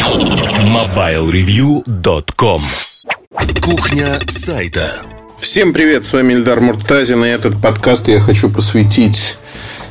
MobileReview.com 0.00 2.62
Кухня 3.60 4.18
сайта 4.26 5.02
Всем 5.38 5.74
привет, 5.74 6.06
с 6.06 6.14
вами 6.14 6.32
Эльдар 6.32 6.62
Муртазин, 6.62 7.22
и 7.22 7.28
этот 7.28 7.60
подкаст 7.60 8.08
я 8.08 8.18
хочу 8.18 8.48
посвятить 8.48 9.36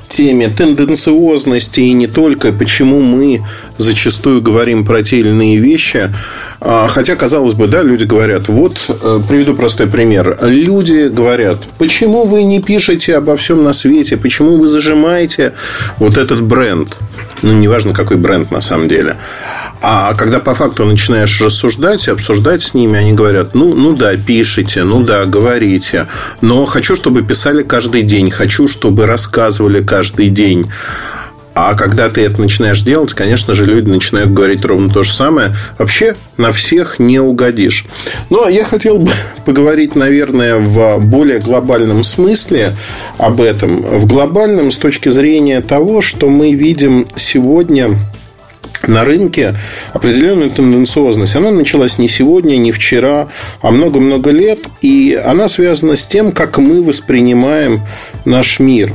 теме 0.08 0.50
тенденциозности 0.50 1.82
и 1.82 1.94
не 1.94 2.08
только, 2.08 2.52
почему 2.52 3.02
мы 3.02 3.42
зачастую 3.78 4.42
говорим 4.42 4.84
про 4.84 5.04
те 5.04 5.20
или 5.20 5.30
иные 5.30 5.58
вещи. 5.58 6.12
А, 6.60 6.88
хотя, 6.90 7.16
казалось 7.16 7.54
бы, 7.54 7.68
да, 7.68 7.84
люди 7.84 8.04
говорят, 8.04 8.50
вот, 8.50 8.78
э, 8.90 9.22
приведу 9.30 9.54
простой 9.54 9.88
пример. 9.88 10.38
Люди 10.42 11.08
говорят, 11.08 11.60
почему 11.78 12.26
вы 12.26 12.44
не 12.44 12.62
пишете 12.62 13.16
обо 13.16 13.38
всем 13.38 13.64
на 13.64 13.72
свете, 13.72 14.18
почему 14.18 14.58
вы 14.58 14.68
зажимаете 14.68 15.54
вот 16.00 16.18
этот 16.18 16.42
бренд. 16.42 16.98
Ну, 17.42 17.54
неважно, 17.54 17.94
какой 17.94 18.18
бренд 18.18 18.52
на 18.52 18.60
самом 18.62 18.90
деле. 18.90 19.16
А 19.82 20.14
когда 20.14 20.40
по 20.40 20.54
факту 20.54 20.86
начинаешь 20.86 21.40
рассуждать 21.42 22.08
и 22.08 22.12
обсуждать 22.12 22.64
с 22.64 22.74
ними, 22.74 22.98
они 22.98 23.14
говорят, 23.14 23.56
ну, 23.56 23.76
ну 23.76 23.96
да, 23.96 24.16
пишите, 24.16 24.84
ну 24.84 25.04
да, 25.04 25.26
говорите, 25.26 26.08
но 26.42 26.66
хочу, 26.66 26.96
чтобы 26.96 27.22
писали 27.22 27.64
каждый 27.64 28.02
день, 28.02 28.30
хочу, 28.30 28.68
чтобы 28.68 29.06
рассказывали 29.06 29.82
каждый 29.82 30.30
день. 30.30 30.70
А 31.62 31.76
когда 31.76 32.08
ты 32.08 32.22
это 32.22 32.40
начинаешь 32.40 32.82
делать, 32.84 33.14
конечно 33.14 33.54
же, 33.54 33.66
люди 33.66 33.90
начинают 33.90 34.32
говорить 34.32 34.64
ровно 34.64 34.90
то 34.90 35.04
же 35.04 35.12
самое. 35.12 35.54
Вообще 35.78 36.16
на 36.38 36.54
всех 36.54 37.00
не 37.00 37.20
угодишь. 37.20 37.86
Ну, 38.30 38.46
а 38.46 38.52
я 38.52 38.64
хотел 38.64 38.98
бы 38.98 39.12
поговорить, 39.46 39.96
наверное, 39.96 40.56
в 40.56 41.00
более 41.00 41.40
глобальном 41.40 42.06
смысле 42.06 42.78
об 43.18 43.42
этом. 43.42 43.82
В 43.82 44.06
глобальном 44.06 44.72
с 44.72 44.78
точки 44.78 45.10
зрения 45.10 45.60
того, 45.60 46.02
что 46.02 46.30
мы 46.30 46.54
видим 46.54 47.08
сегодня 47.18 47.90
на 48.90 49.06
рынке 49.06 49.56
определенную 49.94 50.52
тенденциозность. 50.52 51.36
Она 51.36 51.52
началась 51.52 51.98
не 51.98 52.08
сегодня, 52.08 52.58
не 52.58 52.72
вчера, 52.72 53.30
а 53.62 53.72
много-много 53.72 54.32
лет. 54.32 54.60
И 54.82 55.20
она 55.24 55.48
связана 55.48 55.96
с 55.96 56.06
тем, 56.06 56.32
как 56.32 56.58
мы 56.58 56.84
воспринимаем 56.84 57.82
наш 58.26 58.60
мир. 58.60 58.94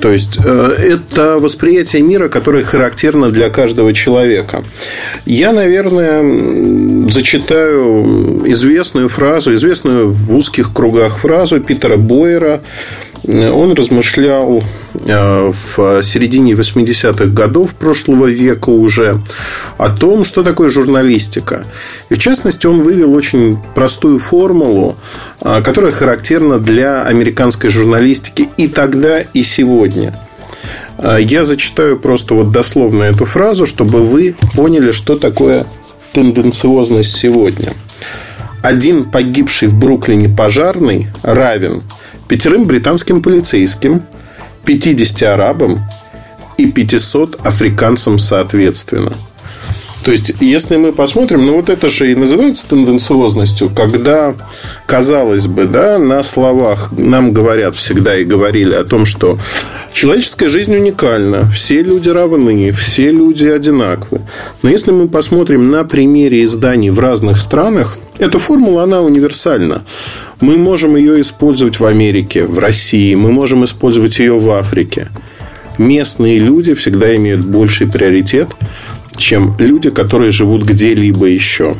То 0.00 0.12
есть 0.12 0.38
э, 0.44 0.74
это 0.78 1.38
восприятие 1.38 2.02
мира, 2.02 2.28
которое 2.28 2.62
характерно 2.62 3.30
для 3.30 3.50
каждого 3.50 3.92
человека. 3.92 4.64
Я, 5.24 5.52
наверное, 5.52 7.08
зачитаю 7.10 8.42
известную 8.46 9.08
фразу, 9.08 9.54
известную 9.54 10.12
в 10.12 10.34
узких 10.34 10.72
кругах 10.72 11.18
фразу 11.18 11.60
Питера 11.60 11.96
Бойера 11.96 12.60
он 13.26 13.74
размышлял 13.74 14.62
э, 14.94 15.52
в 15.52 16.02
середине 16.02 16.52
80-х 16.52 17.26
годов 17.26 17.74
прошлого 17.74 18.26
века 18.26 18.70
уже 18.70 19.20
о 19.76 19.90
том, 19.90 20.24
что 20.24 20.42
такое 20.42 20.70
журналистика. 20.70 21.64
И 22.10 22.14
в 22.14 22.18
частности, 22.18 22.66
он 22.66 22.80
вывел 22.80 23.14
очень 23.14 23.58
простую 23.74 24.18
формулу, 24.18 24.96
э, 25.40 25.60
которая 25.62 25.92
характерна 25.92 26.58
для 26.58 27.02
американской 27.02 27.70
журналистики 27.70 28.48
и 28.56 28.68
тогда, 28.68 29.20
и 29.20 29.42
сегодня. 29.42 30.18
Э, 30.98 31.18
я 31.20 31.44
зачитаю 31.44 31.98
просто 31.98 32.34
вот 32.34 32.50
дословно 32.50 33.02
эту 33.02 33.24
фразу, 33.24 33.66
чтобы 33.66 34.02
вы 34.02 34.36
поняли, 34.54 34.92
что 34.92 35.18
такое 35.18 35.66
тенденциозность 36.12 37.16
сегодня. 37.16 37.74
Один 38.62 39.04
погибший 39.04 39.68
в 39.68 39.78
Бруклине 39.78 40.28
пожарный 40.28 41.08
равен– 41.22 41.82
пятерым 42.28 42.66
британским 42.66 43.22
полицейским, 43.22 44.02
50 44.64 45.22
арабам 45.22 45.80
и 46.58 46.70
500 46.70 47.46
африканцам 47.46 48.18
соответственно. 48.18 49.14
То 50.04 50.12
есть, 50.12 50.32
если 50.40 50.76
мы 50.76 50.92
посмотрим, 50.92 51.44
ну 51.44 51.56
вот 51.56 51.68
это 51.68 51.88
же 51.88 52.10
и 52.10 52.14
называется 52.14 52.68
тенденциозностью, 52.68 53.68
когда, 53.68 54.34
казалось 54.86 55.48
бы, 55.48 55.64
да, 55.64 55.98
на 55.98 56.22
словах 56.22 56.92
нам 56.92 57.32
говорят 57.32 57.76
всегда 57.76 58.16
и 58.16 58.24
говорили 58.24 58.74
о 58.74 58.84
том, 58.84 59.04
что 59.04 59.38
человеческая 59.92 60.48
жизнь 60.48 60.74
уникальна, 60.74 61.50
все 61.50 61.82
люди 61.82 62.08
равны, 62.08 62.70
все 62.72 63.10
люди 63.10 63.46
одинаковы. 63.46 64.22
Но 64.62 64.70
если 64.70 64.92
мы 64.92 65.08
посмотрим 65.08 65.70
на 65.70 65.84
примере 65.84 66.44
изданий 66.44 66.90
в 66.90 67.00
разных 67.00 67.40
странах, 67.40 67.98
эта 68.18 68.38
формула, 68.38 68.84
она 68.84 69.02
универсальна. 69.02 69.82
Мы 70.40 70.56
можем 70.56 70.94
ее 70.94 71.20
использовать 71.20 71.80
в 71.80 71.84
Америке, 71.84 72.46
в 72.46 72.58
России, 72.58 73.14
мы 73.14 73.32
можем 73.32 73.64
использовать 73.64 74.18
ее 74.20 74.38
в 74.38 74.48
Африке. 74.50 75.08
Местные 75.78 76.38
люди 76.38 76.74
всегда 76.74 77.14
имеют 77.16 77.40
больший 77.40 77.88
приоритет, 77.88 78.48
чем 79.16 79.56
люди, 79.58 79.90
которые 79.90 80.30
живут 80.30 80.62
где-либо 80.62 81.26
еще. 81.26 81.76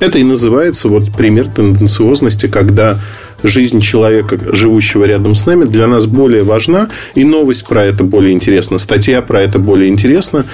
Это 0.00 0.18
и 0.18 0.24
называется 0.24 0.88
вот 0.88 1.12
пример 1.16 1.46
тенденциозности, 1.48 2.48
когда 2.48 3.00
жизнь 3.42 3.80
человека, 3.80 4.38
живущего 4.52 5.04
рядом 5.04 5.34
с 5.34 5.46
нами, 5.46 5.64
для 5.64 5.86
нас 5.86 6.06
более 6.06 6.42
важна, 6.42 6.88
и 7.14 7.24
новость 7.24 7.66
про 7.66 7.84
это 7.84 8.04
более 8.04 8.32
интересна, 8.32 8.78
статья 8.78 9.22
про 9.22 9.40
это 9.40 9.58
более 9.58 9.88
интересна, 9.88 10.44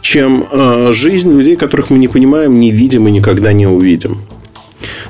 чем 0.00 0.46
э, 0.50 0.90
жизнь 0.92 1.32
людей, 1.32 1.56
которых 1.56 1.90
мы 1.90 1.98
не 1.98 2.08
понимаем, 2.08 2.58
не 2.58 2.70
видим 2.70 3.08
и 3.08 3.10
никогда 3.10 3.52
не 3.52 3.66
увидим. 3.66 4.20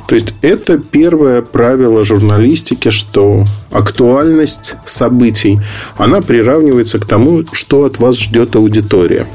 То 0.06 0.14
есть 0.14 0.34
это 0.42 0.78
первое 0.78 1.42
правило 1.42 2.04
журналистики, 2.04 2.90
что 2.90 3.44
актуальность 3.70 4.74
событий, 4.84 5.60
она 5.96 6.20
приравнивается 6.20 6.98
к 6.98 7.06
тому, 7.06 7.42
что 7.52 7.84
от 7.84 7.98
вас 7.98 8.18
ждет 8.20 8.54
аудитория. 8.54 9.26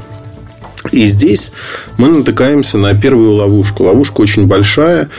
И 0.92 1.06
здесь 1.06 1.52
мы 1.98 2.08
натыкаемся 2.08 2.78
на 2.78 2.94
первую 2.94 3.32
ловушку. 3.32 3.84
Ловушка 3.84 4.20
очень 4.22 4.46
большая. 4.46 5.10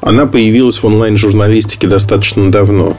Она 0.00 0.26
появилась 0.26 0.82
в 0.82 0.84
онлайн-журналистике 0.84 1.86
достаточно 1.86 2.50
давно. 2.50 2.96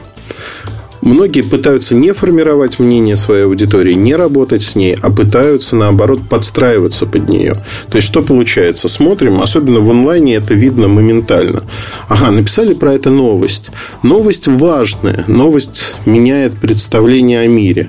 Многие 1.02 1.42
пытаются 1.42 1.94
не 1.94 2.12
формировать 2.12 2.78
мнение 2.78 3.16
своей 3.16 3.44
аудитории, 3.44 3.94
не 3.94 4.14
работать 4.14 4.62
с 4.62 4.74
ней, 4.76 4.96
а 5.00 5.10
пытаются, 5.10 5.76
наоборот, 5.76 6.28
подстраиваться 6.28 7.06
под 7.06 7.28
нее. 7.28 7.64
То 7.90 7.96
есть, 7.96 8.06
что 8.06 8.22
получается? 8.22 8.88
Смотрим, 8.88 9.40
особенно 9.40 9.80
в 9.80 9.90
онлайне 9.90 10.34
это 10.34 10.54
видно 10.54 10.88
моментально. 10.88 11.62
Ага, 12.08 12.30
написали 12.30 12.74
про 12.74 12.94
это 12.94 13.10
новость. 13.10 13.70
Новость 14.02 14.46
важная. 14.46 15.24
Новость 15.26 15.96
меняет 16.04 16.58
представление 16.60 17.40
о 17.40 17.46
мире. 17.46 17.88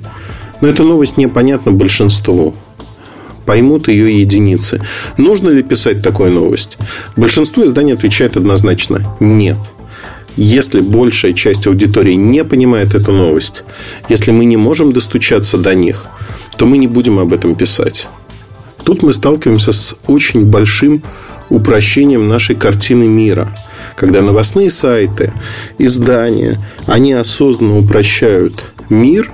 Но 0.61 0.69
эта 0.69 0.83
новость 0.83 1.17
непонятна 1.17 1.71
большинству 1.71 2.55
поймут 3.45 3.87
ее 3.87 4.21
единицы. 4.21 4.79
Нужно 5.17 5.49
ли 5.49 5.63
писать 5.63 6.01
такую 6.01 6.31
новость? 6.31 6.77
Большинство 7.17 7.65
изданий 7.65 7.93
отвечает 7.93 8.37
однозначно– 8.37 9.01
нет. 9.19 9.57
Если 10.37 10.79
большая 10.81 11.33
часть 11.33 11.67
аудитории 11.67 12.13
не 12.13 12.43
понимает 12.43 12.95
эту 12.95 13.11
новость, 13.11 13.63
если 14.09 14.31
мы 14.31 14.45
не 14.45 14.57
можем 14.57 14.93
достучаться 14.93 15.57
до 15.57 15.73
них, 15.75 16.05
то 16.57 16.65
мы 16.65 16.77
не 16.77 16.87
будем 16.87 17.19
об 17.19 17.33
этом 17.33 17.55
писать. 17.55 18.07
Тут 18.83 19.03
мы 19.03 19.13
сталкиваемся 19.13 19.71
с 19.71 19.95
очень 20.07 20.45
большим 20.45 21.03
упрощением 21.49 22.27
нашей 22.27 22.55
картины 22.55 23.07
мира. 23.07 23.53
Когда 23.95 24.21
новостные 24.21 24.71
сайты, 24.71 25.33
издания, 25.77 26.57
они 26.87 27.13
осознанно 27.13 27.77
упрощают 27.77 28.67
мир 28.89 29.31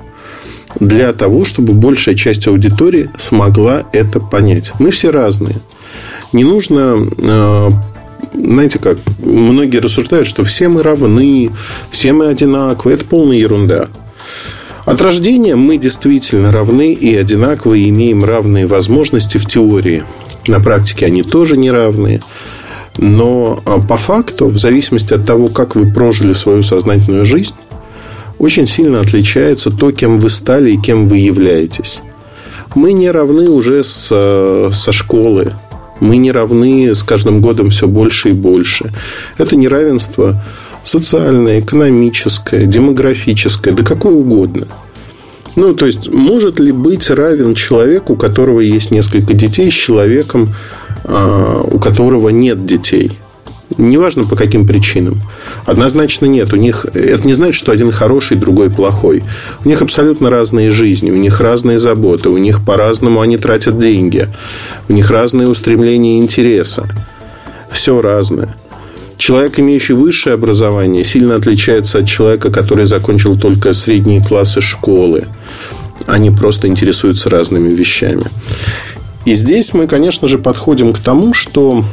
для 0.79 1.13
того, 1.13 1.45
чтобы 1.45 1.73
большая 1.73 2.15
часть 2.15 2.47
аудитории 2.47 3.09
смогла 3.17 3.83
это 3.93 4.19
понять. 4.19 4.73
Мы 4.79 4.91
все 4.91 5.11
разные. 5.11 5.57
Не 6.33 6.43
нужно 6.43 7.07
э, 7.17 7.69
знаете 8.33 8.79
как, 8.79 8.97
многие 9.19 9.77
рассуждают, 9.77 10.27
что 10.27 10.43
все 10.43 10.67
мы 10.67 10.83
равны, 10.83 11.51
все 11.89 12.13
мы 12.13 12.27
одинаковы. 12.27 12.93
Это 12.93 13.05
полная 13.05 13.37
ерунда. 13.37 13.87
От 14.85 15.01
рождения 15.01 15.55
мы 15.55 15.77
действительно 15.77 16.51
равны 16.51 16.93
и 16.93 17.13
одинаковы, 17.15 17.79
и 17.79 17.89
имеем 17.89 18.23
равные 18.23 18.67
возможности 18.67 19.37
в 19.37 19.45
теории. 19.45 20.03
На 20.47 20.61
практике 20.61 21.05
они 21.05 21.23
тоже 21.23 21.57
не 21.57 21.71
равные. 21.71 22.21
Но 22.97 23.59
а, 23.65 23.79
по 23.79 23.97
факту, 23.97 24.47
в 24.47 24.57
зависимости 24.57 25.13
от 25.13 25.25
того, 25.25 25.49
как 25.49 25.75
вы 25.75 25.91
прожили 25.91 26.33
свою 26.33 26.61
сознательную 26.63 27.25
жизнь, 27.25 27.53
очень 28.39 28.65
сильно 28.65 29.01
отличается 29.01 29.71
то, 29.71 29.91
кем 29.91 30.19
вы 30.19 30.29
стали 30.29 30.71
и 30.71 30.77
кем 30.77 31.07
вы 31.07 31.17
являетесь. 31.17 32.01
Мы 32.75 32.93
не 32.93 33.09
равны 33.11 33.49
уже 33.49 33.83
с, 33.83 34.09
э, 34.11 34.69
со 34.73 34.91
школы, 34.91 35.53
мы 35.99 36.17
не 36.17 36.31
равны 36.31 36.93
с 36.93 37.03
каждым 37.03 37.41
годом 37.41 37.69
все 37.69 37.87
больше 37.87 38.29
и 38.29 38.33
больше. 38.33 38.91
Это 39.37 39.55
неравенство 39.55 40.43
социальное, 40.83 41.59
экономическое, 41.59 42.65
демографическое, 42.65 43.73
да 43.73 43.83
какое 43.83 44.13
угодно. 44.13 44.67
Ну, 45.55 45.73
то 45.73 45.87
есть, 45.87 46.09
может 46.13 46.59
ли 46.59 46.71
быть 46.71 47.09
равен 47.09 47.55
человек, 47.55 48.09
у 48.09 48.15
которого 48.15 48.59
есть 48.59 48.91
несколько 48.91 49.33
детей, 49.33 49.71
с 49.71 49.73
человеком, 49.73 50.53
а, 51.03 51.61
у 51.63 51.79
которого 51.79 52.29
нет 52.29 52.65
детей? 52.65 53.11
Неважно 53.75 54.23
по 54.23 54.35
каким 54.35 54.65
причинам. 54.65 55.19
Однозначно 55.65 56.25
нет. 56.25 56.53
У 56.53 56.55
них 56.55 56.85
это 56.85 57.27
не 57.27 57.33
значит, 57.33 57.55
что 57.55 57.73
один 57.73 57.91
хороший, 57.91 58.37
другой 58.37 58.71
плохой. 58.71 59.23
У 59.65 59.67
них 59.67 59.81
абсолютно 59.81 60.29
разные 60.29 60.71
жизни, 60.71 61.11
у 61.11 61.17
них 61.17 61.41
разные 61.41 61.77
заботы, 61.77 62.29
у 62.29 62.37
них 62.37 62.63
по-разному 62.63 63.19
они 63.19 63.37
тратят 63.37 63.77
деньги, 63.77 64.29
у 64.87 64.93
них 64.93 65.11
разные 65.11 65.49
устремления 65.49 66.17
и 66.17 66.21
интересы. 66.21 66.83
Все 67.69 67.99
разное. 68.01 68.55
Человек, 69.17 69.59
имеющий 69.59 69.93
высшее 69.93 70.35
образование, 70.35 71.03
сильно 71.03 71.35
отличается 71.35 71.99
от 71.99 72.07
человека, 72.07 72.51
который 72.51 72.85
закончил 72.85 73.37
только 73.37 73.73
средние 73.73 74.23
классы 74.23 74.61
школы. 74.61 75.25
Они 76.05 76.31
просто 76.31 76.67
интересуются 76.67 77.29
разными 77.29 77.69
вещами. 77.69 78.25
И 79.25 79.33
здесь 79.33 79.73
мы, 79.73 79.87
конечно 79.87 80.27
же, 80.27 80.37
подходим 80.37 80.93
к 80.93 80.99
тому, 80.99 81.33
что 81.33 81.83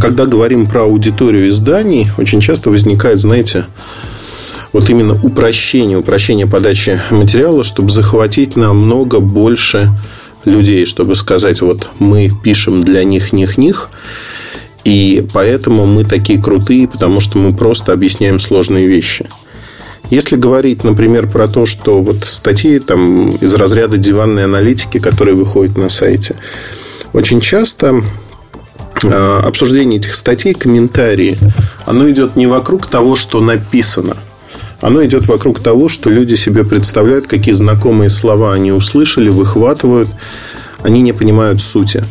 когда 0.00 0.26
говорим 0.26 0.66
про 0.66 0.82
аудиторию 0.82 1.48
изданий, 1.48 2.08
очень 2.18 2.40
часто 2.40 2.70
возникает, 2.70 3.18
знаете, 3.18 3.66
вот 4.72 4.90
именно 4.90 5.14
упрощение, 5.14 5.98
упрощение 5.98 6.46
подачи 6.46 7.00
материала, 7.10 7.62
чтобы 7.64 7.90
захватить 7.90 8.56
намного 8.56 9.20
больше 9.20 9.90
людей, 10.44 10.84
чтобы 10.86 11.14
сказать, 11.14 11.60
вот 11.60 11.90
мы 11.98 12.30
пишем 12.42 12.82
для 12.84 13.04
них, 13.04 13.32
них, 13.32 13.56
них, 13.56 13.90
и 14.84 15.26
поэтому 15.32 15.86
мы 15.86 16.04
такие 16.04 16.40
крутые, 16.42 16.86
потому 16.86 17.20
что 17.20 17.38
мы 17.38 17.54
просто 17.54 17.92
объясняем 17.92 18.38
сложные 18.38 18.86
вещи. 18.86 19.26
Если 20.10 20.36
говорить, 20.36 20.84
например, 20.84 21.28
про 21.28 21.48
то, 21.48 21.64
что 21.64 22.02
вот 22.02 22.24
статьи 22.26 22.78
там, 22.78 23.36
из 23.36 23.54
разряда 23.54 23.96
диванной 23.96 24.44
аналитики, 24.44 24.98
которые 24.98 25.34
выходят 25.34 25.78
на 25.78 25.88
сайте, 25.88 26.36
очень 27.14 27.40
часто 27.40 27.86
э, 27.96 28.02
обсуждение 29.12 29.98
этих 29.98 30.14
статей, 30.14 30.54
комментарии, 30.54 31.38
оно 31.86 32.10
идет 32.10 32.36
не 32.36 32.46
вокруг 32.46 32.86
того, 32.86 33.16
что 33.16 33.40
написано. 33.40 34.16
Оно 34.80 35.04
идет 35.04 35.26
вокруг 35.26 35.60
того, 35.60 35.88
что 35.88 36.10
люди 36.10 36.34
себе 36.34 36.64
представляют, 36.64 37.26
какие 37.26 37.54
знакомые 37.54 38.10
слова 38.10 38.52
они 38.52 38.72
услышали, 38.72 39.28
выхватывают. 39.28 40.08
Они 40.82 41.00
не 41.00 41.12
понимают 41.12 41.62
сути. 41.62 42.04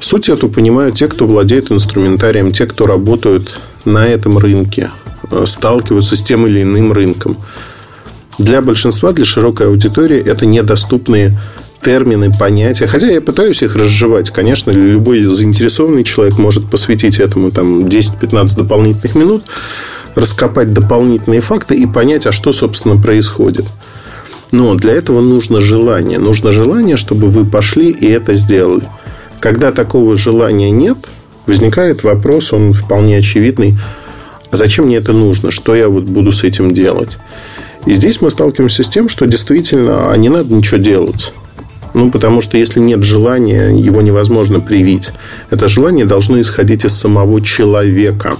Суть 0.00 0.28
эту 0.28 0.48
понимают 0.48 0.96
те, 0.96 1.08
кто 1.08 1.26
владеет 1.26 1.70
инструментарием, 1.70 2.52
те, 2.52 2.66
кто 2.66 2.86
работают 2.86 3.60
на 3.84 4.06
этом 4.06 4.38
рынке– 4.38 4.90
Э, 5.30 5.44
сталкиваются 5.46 6.16
с 6.16 6.22
тем 6.22 6.46
или 6.46 6.62
иным 6.62 6.92
рынком. 6.92 7.36
Для 8.38 8.60
большинства, 8.60 9.12
для 9.12 9.24
широкой 9.24 9.66
аудитории 9.66 10.18
это 10.18 10.46
недоступные 10.46 11.38
термины, 11.82 12.30
понятия. 12.30 12.86
Хотя 12.86 13.08
я 13.08 13.20
пытаюсь 13.20 13.62
их 13.62 13.76
разжевать. 13.76 14.30
Конечно, 14.30 14.70
любой 14.70 15.24
заинтересованный 15.24 16.04
человек 16.04 16.38
может 16.38 16.70
посвятить 16.70 17.20
этому 17.20 17.50
там, 17.50 17.84
10-15 17.84 18.56
дополнительных 18.56 19.14
минут, 19.14 19.44
раскопать 20.14 20.72
дополнительные 20.72 21.40
факты 21.40 21.76
и 21.76 21.86
понять, 21.86 22.26
а 22.26 22.32
что, 22.32 22.52
собственно, 22.52 23.00
происходит. 23.00 23.66
Но 24.52 24.74
для 24.74 24.92
этого 24.92 25.20
нужно 25.20 25.60
желание. 25.60 26.18
Нужно 26.18 26.52
желание, 26.52 26.96
чтобы 26.96 27.26
вы 27.26 27.44
пошли 27.44 27.90
и 27.90 28.06
это 28.06 28.34
сделали. 28.34 28.88
Когда 29.40 29.72
такого 29.72 30.16
желания 30.16 30.70
нет, 30.70 30.98
возникает 31.46 32.04
вопрос, 32.04 32.52
он 32.52 32.72
вполне 32.72 33.18
очевидный– 33.18 33.78
а 34.50 34.56
зачем 34.56 34.86
мне 34.86 34.96
это 34.96 35.12
нужно, 35.12 35.50
что 35.50 35.74
я 35.74 35.88
вот 35.88 36.04
буду 36.04 36.32
с 36.32 36.44
этим 36.44 36.72
делать. 36.72 37.18
И 37.84 37.92
здесь 37.92 38.20
мы 38.20 38.30
сталкиваемся 38.30 38.82
с 38.82 38.88
тем, 38.88 39.08
что 39.08 39.26
действительно 39.26 40.10
а 40.10 40.16
не 40.16 40.28
надо 40.28 40.52
ничего 40.54 40.78
делать. 40.78 41.32
Ну, 41.96 42.10
потому 42.10 42.42
что 42.42 42.58
если 42.58 42.78
нет 42.78 43.02
желания, 43.02 43.70
его 43.70 44.02
невозможно 44.02 44.60
привить. 44.60 45.12
Это 45.48 45.66
желание 45.66 46.04
должно 46.04 46.38
исходить 46.42 46.84
из 46.84 46.92
самого 46.92 47.40
человека. 47.40 48.36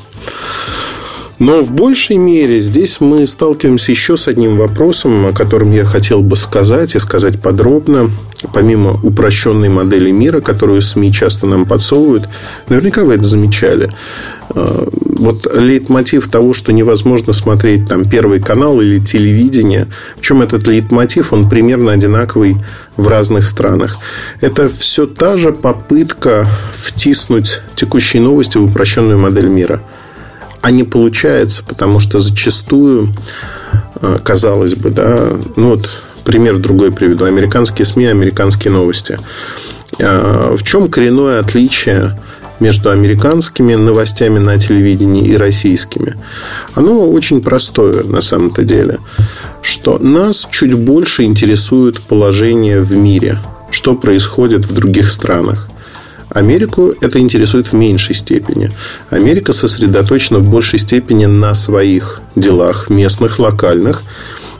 Но 1.39 1.63
в 1.63 1.73
большей 1.73 2.19
мере 2.19 2.61
здесь 2.61 3.01
мы 3.01 3.27
сталкиваемся 3.27 3.93
еще 3.93 4.19
с 4.19 4.29
одним 4.29 4.59
вопросом, 4.59 5.25
о 5.25 5.33
котором 5.33 5.73
я 5.73 5.85
хотел 5.85 6.21
бы 6.21 6.37
сказать 6.37 6.95
и 6.95 6.99
сказать 6.99 7.41
подробно. 7.41 8.11
Помимо 8.53 9.01
упрощенной 9.03 9.71
модели 9.71 10.11
мира, 10.11 10.43
которую 10.43 10.83
СМИ 10.83 11.11
часто 11.11 11.47
нам 11.47 11.65
подсовывают, 11.65 12.29
наверняка 12.69 13.05
вы 13.05 13.15
это 13.15 13.25
замечали. 13.25 13.91
Э, 14.57 14.87
вот 15.19 15.47
лейтмотив 15.55 16.29
того, 16.29 16.53
что 16.53 16.73
невозможно 16.73 17.33
смотреть 17.33 17.89
там 17.89 18.05
первый 18.05 18.41
канал 18.41 18.81
или 18.81 18.99
телевидение, 18.99 19.87
в 20.17 20.23
чем 20.23 20.43
этот 20.43 20.67
лейтмотив, 20.67 21.33
он 21.33 21.49
примерно 21.49 21.93
одинаковый 21.93 22.57
в 22.97 23.07
разных 23.07 23.47
странах. 23.47 23.99
Это 24.41 24.69
все 24.69 25.07
та 25.07 25.37
же 25.37 25.53
попытка 25.53 26.49
втиснуть 26.73 27.61
текущие 27.77 28.23
новости 28.23 28.59
в 28.59 28.65
упрощенную 28.65 29.19
модель 29.19 29.49
мира– 29.49 29.81
а 30.67 30.73
не 30.73 30.83
получается, 30.83 31.63
потому 31.65 32.01
что 32.01 32.19
зачастую, 32.19 33.15
э, 34.03 34.19
казалось 34.25 34.75
бы, 34.75 34.91
да, 34.91 35.29
ну 35.55 35.71
вот 35.71 36.03
пример 36.25 36.59
другой 36.59 36.91
приведу. 36.91 37.25
Американские 37.25 37.87
СМИ, 37.87 38.07
американские 38.07 38.73
новости. 38.73 39.17
Э, 40.01 40.57
в 40.57 40.65
чем 40.65 40.89
коренное 40.89 41.39
отличие 41.39 42.19
между 42.61 42.91
американскими 42.91 43.75
новостями 43.75 44.39
на 44.39 44.59
телевидении 44.59 45.27
и 45.27 45.37
российскими? 45.37 46.15
Оно 46.75 47.11
очень 47.11 47.43
простое 47.43 48.05
на 48.05 48.21
самом-то 48.21 48.63
деле, 48.63 48.99
что 49.63 49.99
нас 49.99 50.47
чуть 50.51 50.75
больше 50.75 51.25
интересует 51.25 52.01
положение 52.01 52.81
в 52.81 52.95
мире, 52.97 53.39
что 53.71 53.95
происходит 53.95 54.65
в 54.65 54.73
других 54.73 55.11
странах. 55.11 55.69
Америку 56.29 56.93
это 57.01 57.19
интересует 57.19 57.69
в 57.69 57.73
меньшей 57.73 58.15
степени. 58.15 58.73
Америка 59.11 59.53
сосредоточена 59.53 60.39
в 60.41 60.49
большей 60.49 60.79
степени 60.79 61.27
на 61.27 61.55
своих 61.55 62.21
делах, 62.35 62.91
местных, 62.91 63.39
локальных. 63.39 64.03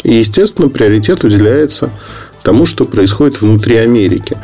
И, 0.03 0.15
естественно, 0.15 0.69
приоритет 0.69 1.25
уделяется 1.25 1.91
тому, 2.43 2.65
что 2.65 2.85
происходит 2.85 3.41
внутри 3.41 3.77
Америки. 3.77 4.39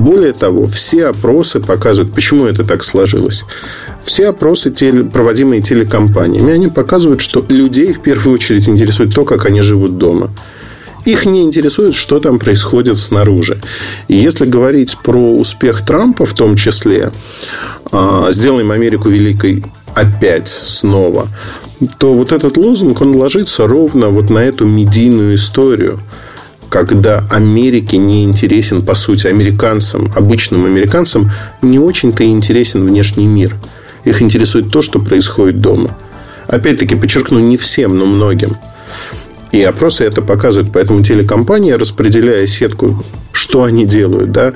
Более 0.00 0.32
того, 0.32 0.64
все 0.64 1.08
опросы 1.08 1.60
показывают, 1.60 2.14
почему 2.14 2.46
это 2.46 2.64
так 2.64 2.82
сложилось. 2.82 3.44
Все 4.02 4.28
опросы, 4.30 4.72
проводимые 5.12 5.60
телекомпаниями, 5.60 6.54
они 6.54 6.68
показывают, 6.68 7.20
что 7.20 7.44
людей 7.50 7.92
в 7.92 8.00
первую 8.00 8.34
очередь 8.34 8.66
интересует 8.66 9.14
то, 9.14 9.26
как 9.26 9.44
они 9.44 9.60
живут 9.60 9.98
дома. 9.98 10.30
Их 11.04 11.26
не 11.26 11.42
интересует, 11.42 11.94
что 11.94 12.18
там 12.18 12.38
происходит 12.38 12.96
снаружи. 12.96 13.60
И 14.08 14.16
если 14.16 14.46
говорить 14.46 14.96
про 15.04 15.34
успех 15.34 15.84
Трампа 15.84 16.24
в 16.24 16.32
том 16.32 16.56
числе, 16.56 17.12
а, 17.92 18.28
сделаем 18.30 18.70
Америку 18.70 19.10
великой 19.10 19.62
опять 19.94 20.48
снова, 20.48 21.28
то 21.98 22.14
вот 22.14 22.32
этот 22.32 22.56
лозунг, 22.56 23.02
он 23.02 23.16
ложится 23.16 23.66
ровно 23.66 24.08
вот 24.08 24.30
на 24.30 24.38
эту 24.38 24.64
медийную 24.64 25.34
историю 25.34 26.00
когда 26.70 27.24
Америке 27.30 27.98
не 27.98 28.24
интересен, 28.24 28.82
по 28.82 28.94
сути, 28.94 29.26
американцам, 29.26 30.10
обычным 30.16 30.64
американцам, 30.64 31.30
не 31.60 31.78
очень-то 31.78 32.24
интересен 32.24 32.86
внешний 32.86 33.26
мир. 33.26 33.56
Их 34.04 34.22
интересует 34.22 34.70
то, 34.70 34.80
что 34.80 35.00
происходит 35.00 35.60
дома. 35.60 35.96
Опять-таки, 36.46 36.96
подчеркну, 36.96 37.40
не 37.40 37.56
всем, 37.56 37.98
но 37.98 38.06
многим. 38.06 38.56
И 39.52 39.60
опросы 39.62 40.04
это 40.04 40.22
показывают. 40.22 40.72
Поэтому 40.72 41.02
телекомпания, 41.02 41.76
распределяя 41.76 42.46
сетку, 42.46 43.04
что 43.32 43.64
они 43.64 43.84
делают, 43.84 44.30
да, 44.30 44.52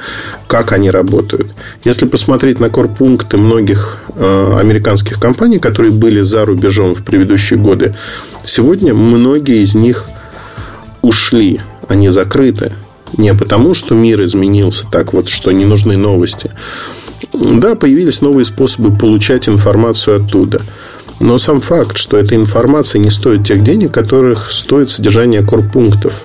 как 0.47 0.71
они 0.73 0.91
работают. 0.91 1.53
Если 1.83 2.07
посмотреть 2.07 2.61
на 2.61 2.71
корпункты 2.71 3.39
многих 3.39 3.99
э, 4.15 4.57
американских 4.61 5.21
компаний, 5.21 5.59
которые 5.59 5.91
были 5.91 6.21
за 6.21 6.45
рубежом 6.45 6.95
в 6.95 7.03
предыдущие 7.05 7.59
годы, 7.59 7.97
сегодня 8.45 8.95
многие 8.95 9.63
из 9.63 9.75
них 9.75 10.05
ушли, 11.03 11.61
они 11.89 12.09
закрыты. 12.09 12.73
Не 13.17 13.35
потому, 13.35 13.75
что 13.75 13.95
мир 13.95 14.23
изменился 14.25 14.87
так 14.91 15.13
вот, 15.13 15.29
что 15.29 15.53
не 15.53 15.65
нужны 15.65 15.97
новости. 15.97 16.51
Да, 17.33 17.75
появились 17.75 18.21
новые 18.21 18.45
способы 18.45 18.97
получать 18.97 19.49
информацию 19.49 20.17
оттуда– 20.17 20.63
но 21.21 21.39
сам 21.39 21.61
факт, 21.61 21.97
что 21.97 22.19
эта 22.19 22.35
информация 22.35 22.99
не 22.99 23.11
стоит 23.11 23.47
тех 23.47 23.63
денег, 23.63 23.93
которых 23.93 24.51
стоит 24.51 24.91
содержание 24.91 25.43
корпунктов. 25.43 26.23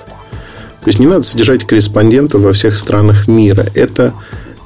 То 0.81 0.87
есть 0.87 0.99
не 0.99 1.07
надо 1.07 1.23
содержать 1.23 1.65
корреспондентов 1.65 2.41
во 2.41 2.53
всех 2.53 2.77
странах 2.77 3.27
мира. 3.27 3.67
Это 3.75 4.13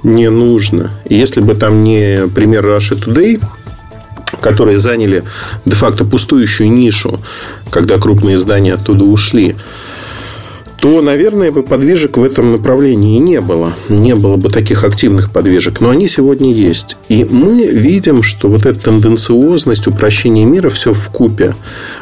не 0.03 0.29
нужно. 0.29 0.91
И 1.05 1.15
если 1.15 1.41
бы 1.41 1.55
там 1.55 1.83
не 1.83 2.27
пример 2.33 2.65
Russia 2.65 2.99
Today, 2.99 3.43
которые 4.41 4.79
заняли 4.79 5.23
де-факто 5.65 6.05
пустующую 6.05 6.71
нишу, 6.71 7.19
когда 7.69 7.97
крупные 7.97 8.35
издания 8.35 8.73
оттуда 8.73 9.05
ушли, 9.05 9.55
то, 10.83 11.01
наверное, 11.01 11.49
бы 11.49 11.63
подвижек 11.63 12.17
в 12.17 12.23
этом 12.25 12.51
направлении 12.51 13.17
не 13.17 13.39
было. 13.39 13.73
Не 13.87 14.15
было 14.15 14.35
бы 14.35 14.49
таких 14.49 14.83
активных 14.83 15.31
подвижек. 15.31 15.79
Но 15.79 15.89
они 15.89 16.09
сегодня 16.09 16.51
есть. 16.51 16.97
И 17.07 17.23
мы 17.23 17.65
видим, 17.67 18.21
что 18.21 18.49
вот 18.49 18.65
эта 18.65 18.77
тенденциозность, 18.77 19.87
упрощение 19.87 20.43
мира, 20.43 20.67
все 20.67 20.91
в 20.91 21.09
купе, 21.09 21.55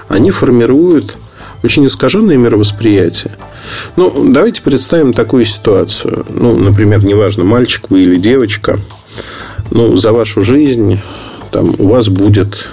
они 0.08 0.32
формируют 0.32 1.16
очень 1.62 1.86
искаженное 1.86 2.38
мировосприятие. 2.38 3.34
Ну, 3.98 4.12
давайте 4.30 4.64
представим 4.64 5.14
такую 5.14 5.46
ситуацию. 5.46 6.26
Ну, 6.30 6.58
например, 6.58 7.06
неважно, 7.06 7.44
мальчик 7.44 7.92
вы 7.92 8.02
или 8.02 8.16
девочка, 8.16 8.80
ну, 9.70 9.96
за 9.96 10.12
вашу 10.12 10.42
жизнь 10.42 11.00
там, 11.52 11.76
у 11.78 11.88
вас 11.88 12.10
будет 12.10 12.68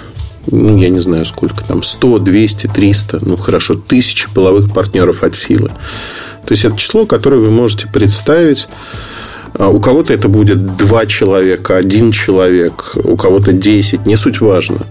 ну, 0.47 0.77
я 0.77 0.89
не 0.89 0.99
знаю 0.99 1.25
сколько 1.25 1.63
там, 1.63 1.83
100, 1.83 2.19
200, 2.19 2.67
300, 2.67 3.19
ну, 3.21 3.37
хорошо, 3.37 3.75
тысячи 3.75 4.29
половых 4.33 4.73
партнеров 4.73 5.23
от 5.23 5.35
силы. 5.35 5.69
То 6.45 6.53
есть, 6.53 6.65
это 6.65 6.77
число, 6.77 7.05
которое 7.05 7.37
вы 7.37 7.51
можете 7.51 7.87
представить. 7.87 8.67
А 9.57 9.67
у 9.67 9.79
кого-то 9.79 10.13
это 10.13 10.29
будет 10.29 10.77
два 10.77 11.05
человека, 11.05 11.75
один 11.75 12.11
человек, 12.11 12.93
у 12.95 13.17
кого-то 13.17 13.51
10, 13.51 14.05
не 14.05 14.15
суть 14.15 14.41
важно. 14.41 14.85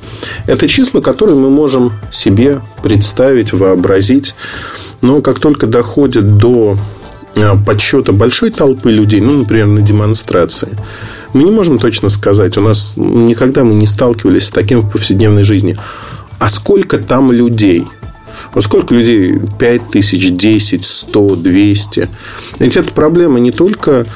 Это 0.46 0.68
числа, 0.68 1.00
которые 1.00 1.36
мы 1.36 1.48
можем 1.48 1.92
себе 2.10 2.60
представить, 2.82 3.52
вообразить. 3.52 4.34
Но 5.00 5.20
как 5.20 5.38
только 5.38 5.66
доходит 5.66 6.36
до 6.38 6.76
а, 7.36 7.56
подсчета 7.56 8.12
большой 8.12 8.50
толпы 8.50 8.90
людей, 8.90 9.20
ну, 9.20 9.38
например, 9.38 9.66
на 9.66 9.80
демонстрации, 9.80 10.76
мы 11.34 11.44
не 11.44 11.50
можем 11.50 11.78
точно 11.78 12.08
сказать. 12.08 12.56
У 12.58 12.60
нас 12.60 12.94
никогда 12.96 13.64
мы 13.64 13.74
не 13.74 13.86
сталкивались 13.86 14.46
с 14.46 14.50
таким 14.50 14.80
в 14.80 14.90
повседневной 14.90 15.42
жизни. 15.42 15.76
А 16.38 16.48
сколько 16.48 16.98
там 16.98 17.32
людей? 17.32 17.86
Вот 18.54 18.64
сколько 18.64 18.94
людей? 18.94 19.38
5 19.58 19.90
тысяч, 19.90 20.30
10, 20.30 20.84
100, 20.84 21.36
200. 21.36 22.08
Ведь 22.60 22.76
это 22.76 22.92
проблема 22.92 23.40
не 23.40 23.52
только 23.52 24.06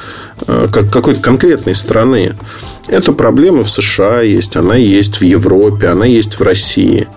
э, 0.47 0.67
как 0.71 0.89
какой-то 0.89 1.21
конкретной 1.21 1.75
страны. 1.75 2.35
Это 2.87 3.13
проблема 3.13 3.63
в 3.63 3.69
США 3.69 4.21
есть, 4.21 4.55
она 4.55 4.75
есть 4.75 5.17
в 5.17 5.23
Европе, 5.23 5.87
она 5.87 6.05
есть 6.05 6.39
в 6.39 6.41
России. 6.41 7.07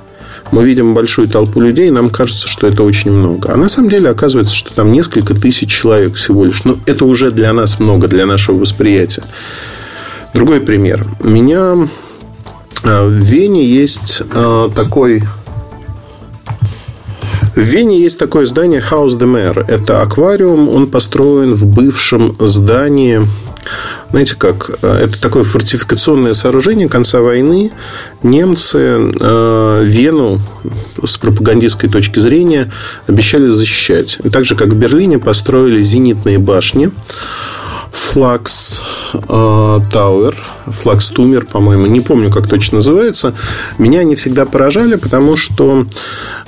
Мы 0.53 0.65
видим 0.65 0.95
большую 0.95 1.29
толпу 1.29 1.61
людей, 1.61 1.89
и 1.89 1.91
нам 1.91 2.09
кажется, 2.09 2.47
что 2.49 2.69
это 2.69 2.85
очень 2.85 3.11
много. 3.11 3.53
А 3.53 3.57
на 3.57 3.69
самом 3.69 3.89
деле 3.89 4.11
оказывается, 4.11 4.55
что 4.55 4.73
там 4.73 4.93
несколько 4.93 5.35
тысяч 5.35 5.71
человек 5.71 6.15
всего 6.15 6.45
лишь. 6.45 6.65
Но 6.65 6.77
это 6.87 7.05
уже 7.05 7.31
для 7.31 7.53
нас 7.53 7.81
много, 7.81 8.07
для 8.07 8.27
нашего 8.27 8.59
восприятия. 8.59 9.25
Другой 10.37 10.61
пример. 10.61 11.07
У 11.21 11.29
меня 11.29 11.89
э, 12.85 13.07
в 13.07 13.11
Вене 13.11 13.65
есть 13.65 14.23
э, 14.31 14.69
такой 14.77 15.23
в 17.55 17.59
Вене 17.61 17.99
есть 17.99 18.19
такое 18.19 18.45
здание 18.45 18.85
Haus 18.91 19.19
de 19.19 19.25
Mer. 19.25 19.65
Это 19.67 20.03
аквариум. 20.03 20.69
Он 20.69 20.91
построен 20.91 21.55
в 21.55 21.65
бывшем 21.65 22.37
здании 22.39 23.23
знаете 24.11 24.37
как, 24.37 24.71
э, 24.83 25.05
это 25.05 25.21
такое 25.21 25.43
фортификационное 25.45 26.35
сооружение 26.35 26.89
конца 26.89 27.21
войны. 27.21 27.73
Немцы 28.23 28.79
э, 28.79 29.83
Вену 29.85 30.41
с 31.05 31.19
пропагандистской 31.19 31.91
точки 31.91 32.21
зрения 32.21 32.71
обещали 33.07 33.47
защищать. 33.47 34.19
так 34.31 34.45
же, 34.45 34.55
как 34.55 34.69
в 34.69 34.77
Берлине 34.77 35.19
построили 35.19 35.83
зенитные 35.83 36.39
башни. 36.39 36.91
Флакс 37.97 38.83
Тауэр, 39.13 40.37
Флакс 40.67 41.09
Тумер, 41.09 41.47
по-моему, 41.47 41.87
не 41.87 42.01
помню, 42.01 42.31
как 42.31 42.47
точно 42.47 42.77
называется. 42.77 43.33
Меня 43.79 44.01
они 44.01 44.15
всегда 44.15 44.45
поражали, 44.45 44.97
потому 44.97 45.37
что 45.37 45.87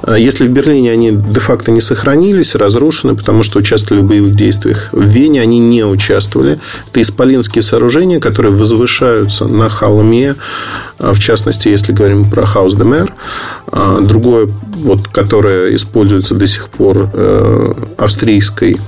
э, 0.03 0.17
если 0.19 0.47
в 0.47 0.53
Берлине 0.53 0.93
они 0.93 1.13
де-факто 1.13 1.71
не 1.71 1.81
сохранились, 1.81 2.55
разрушены, 2.55 3.17
потому 3.17 3.43
что 3.43 3.61
участвовали 3.61 4.03
в 4.03 4.07
боевых 4.07 4.35
действиях, 4.35 4.89
в 4.93 5.03
Вене 5.03 5.41
они 5.41 5.59
не 5.59 5.85
участвовали. 5.85 6.61
Это 6.91 7.01
исполинские 7.01 7.63
сооружения, 7.63 8.21
которые 8.21 8.53
возвышаются 8.53 9.47
на 9.47 9.69
холме, 9.69 10.37
э, 10.99 11.13
в 11.13 11.19
частности, 11.19 11.69
если 11.69 11.93
говорим 11.93 12.31
про 12.31 12.45
Хаус 12.45 12.75
де 12.75 12.85
Мэр. 12.85 13.15
Э, 13.73 14.01
другое, 14.03 14.49
вот, 14.77 15.09
которое 15.09 15.75
используется 15.75 16.35
до 16.35 16.47
сих 16.47 16.69
пор 16.69 17.11
австрийской 17.97 18.79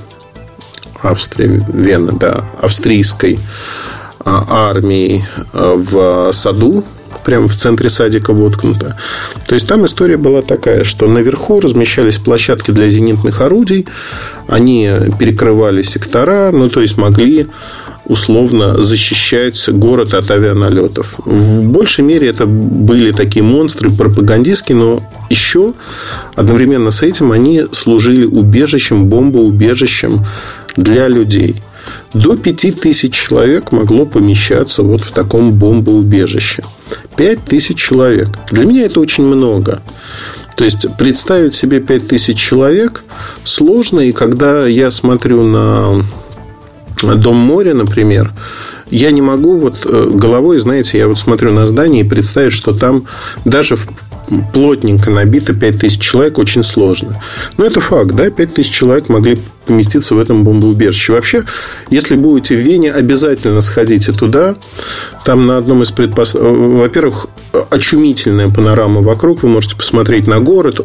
Австрия, 1.02 1.60
Вена, 1.72 2.12
да, 2.12 2.44
австрийской 2.60 3.40
а, 4.24 4.70
армии 4.70 5.24
а, 5.52 5.76
в 5.76 6.32
саду, 6.32 6.84
прямо 7.24 7.48
в 7.48 7.54
центре 7.54 7.90
садика 7.90 8.32
воткнуто. 8.32 8.96
То 9.46 9.54
есть 9.54 9.66
там 9.66 9.84
история 9.84 10.16
была 10.16 10.42
такая, 10.42 10.84
что 10.84 11.06
наверху 11.06 11.60
размещались 11.60 12.18
площадки 12.18 12.70
для 12.70 12.88
зенитных 12.88 13.40
орудий, 13.40 13.86
они 14.48 14.90
перекрывали 15.18 15.82
сектора, 15.82 16.50
ну 16.52 16.68
то 16.68 16.80
есть 16.80 16.96
могли 16.96 17.46
условно 18.06 18.82
защищать 18.82 19.68
город 19.68 20.14
от 20.14 20.30
авианалетов. 20.30 21.20
В 21.24 21.64
большей 21.64 22.04
мере 22.04 22.28
это 22.28 22.44
были 22.46 23.12
такие 23.12 23.44
монстры 23.44 23.90
пропагандистские, 23.90 24.76
но 24.76 25.02
еще 25.28 25.74
одновременно 26.34 26.90
с 26.90 27.02
этим 27.02 27.30
они 27.30 27.66
служили 27.70 28.24
убежищем, 28.24 29.06
бомбоубежищем 29.06 30.24
для 30.76 31.08
людей. 31.08 31.62
До 32.12 32.36
5000 32.36 33.12
человек 33.12 33.72
могло 33.72 34.04
помещаться 34.04 34.82
вот 34.82 35.02
в 35.02 35.12
таком 35.12 35.52
бомбоубежище. 35.52 36.62
5000 37.16 37.76
человек. 37.76 38.28
Для 38.50 38.66
меня 38.66 38.84
это 38.84 39.00
очень 39.00 39.24
много. 39.24 39.80
То 40.56 40.64
есть 40.64 40.86
представить 40.98 41.54
себе 41.54 41.80
5000 41.80 42.36
человек 42.36 43.04
сложно, 43.44 44.00
и 44.00 44.12
когда 44.12 44.66
я 44.66 44.90
смотрю 44.90 45.44
на 45.44 46.04
Дом 47.02 47.36
моря, 47.36 47.74
например, 47.74 48.32
я 48.90 49.10
не 49.10 49.22
могу 49.22 49.58
вот 49.58 49.86
э, 49.86 50.10
головой, 50.12 50.58
знаете, 50.58 50.98
я 50.98 51.08
вот 51.08 51.18
смотрю 51.18 51.52
на 51.52 51.66
здание 51.66 52.04
и 52.04 52.08
представить, 52.08 52.52
что 52.52 52.74
там 52.74 53.06
даже 53.44 53.76
в 53.76 53.88
плотненько 54.52 55.10
набито 55.10 55.54
5000 55.54 56.00
человек 56.00 56.38
очень 56.38 56.64
сложно. 56.64 57.20
Но 57.56 57.64
это 57.64 57.80
факт, 57.80 58.12
да, 58.12 58.30
5000 58.30 58.70
человек 58.70 59.08
могли 59.08 59.42
поместиться 59.66 60.14
в 60.14 60.18
этом 60.18 60.44
бомбоубежище. 60.44 61.12
Вообще, 61.12 61.44
если 61.90 62.16
будете 62.16 62.54
в 62.54 62.58
Вене, 62.58 62.92
обязательно 62.92 63.60
сходите 63.60 64.12
туда. 64.12 64.56
Там 65.24 65.46
на 65.46 65.58
одном 65.58 65.82
из 65.82 65.90
предпос... 65.90 66.34
Во-первых, 66.34 67.28
очумительная 67.70 68.48
панорама 68.48 69.00
вокруг. 69.00 69.42
Вы 69.42 69.48
можете 69.48 69.76
посмотреть 69.76 70.26
на 70.26 70.40
город. 70.40 70.80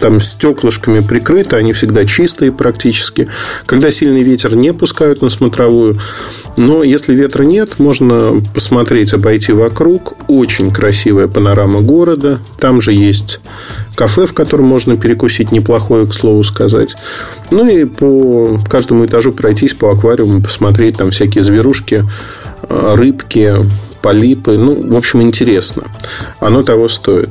Там 0.00 0.20
стеклышками 0.20 1.00
прикрыто. 1.00 1.56
Они 1.56 1.72
всегда 1.72 2.04
чистые 2.04 2.52
практически. 2.52 3.28
Когда 3.66 3.90
сильный 3.90 4.22
ветер, 4.22 4.54
не 4.54 4.72
пускают 4.72 5.22
на 5.22 5.28
смотровую. 5.28 5.96
Но 6.56 6.82
если 6.82 7.14
ветра 7.14 7.42
нет, 7.42 7.78
можно 7.78 8.42
посмотреть, 8.54 9.14
обойти 9.14 9.52
вокруг. 9.52 10.14
Очень 10.28 10.70
красивая 10.70 11.28
панорама 11.28 11.80
города. 11.80 12.38
Там 12.58 12.80
же 12.80 12.92
есть 12.92 13.40
кафе, 13.94 14.26
в 14.26 14.34
котором 14.34 14.66
можно 14.66 14.96
перекусить 14.96 15.52
неплохое, 15.52 16.06
к 16.06 16.14
слову 16.14 16.44
сказать. 16.44 16.96
Ну 17.50 17.68
и 17.68 17.84
по 17.84 18.60
каждому 18.68 19.06
этажу 19.06 19.32
пройтись 19.32 19.74
по 19.74 19.90
аквариуму, 19.90 20.42
посмотреть 20.42 20.96
там 20.96 21.10
всякие 21.10 21.44
зверушки, 21.44 22.04
э, 22.68 22.94
рыбки, 22.94 23.54
полипы. 24.02 24.58
Ну, 24.58 24.92
в 24.92 24.96
общем, 24.96 25.22
интересно. 25.22 25.84
Оно 26.40 26.62
того 26.62 26.88
стоит. 26.88 27.30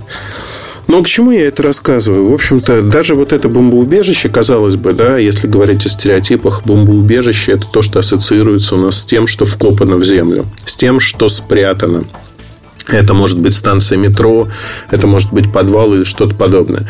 Но 0.87 1.01
к 1.03 1.07
чему 1.07 1.31
я 1.31 1.47
это 1.47 1.63
рассказываю? 1.63 2.31
В 2.31 2.33
общем-то, 2.33 2.81
даже 2.81 3.15
вот 3.15 3.31
это 3.31 3.47
бомбоубежище, 3.47 4.27
казалось 4.27 4.75
бы, 4.75 4.91
да, 4.93 5.17
если 5.17 5.47
говорить 5.47 5.85
о 5.85 5.89
стереотипах, 5.89 6.63
бомбоубежище– 6.65 7.51
это 7.53 7.65
то, 7.71 7.81
что 7.81 7.99
ассоциируется 7.99 8.75
у 8.75 8.79
нас 8.79 8.99
с 8.99 9.05
тем, 9.05 9.27
что 9.27 9.45
вкопано 9.45 9.95
в 9.95 10.03
землю, 10.03 10.47
с 10.65 10.75
тем, 10.75 10.99
что 10.99 11.29
спрятано. 11.29 12.03
Это 12.87 13.13
может 13.13 13.39
быть 13.39 13.55
станция 13.55 13.97
метро, 13.97 14.49
это 14.89 15.07
может 15.07 15.31
быть 15.31 15.51
подвал 15.51 15.93
или 15.93 16.03
что-то 16.03 16.35
подобное. 16.35 16.87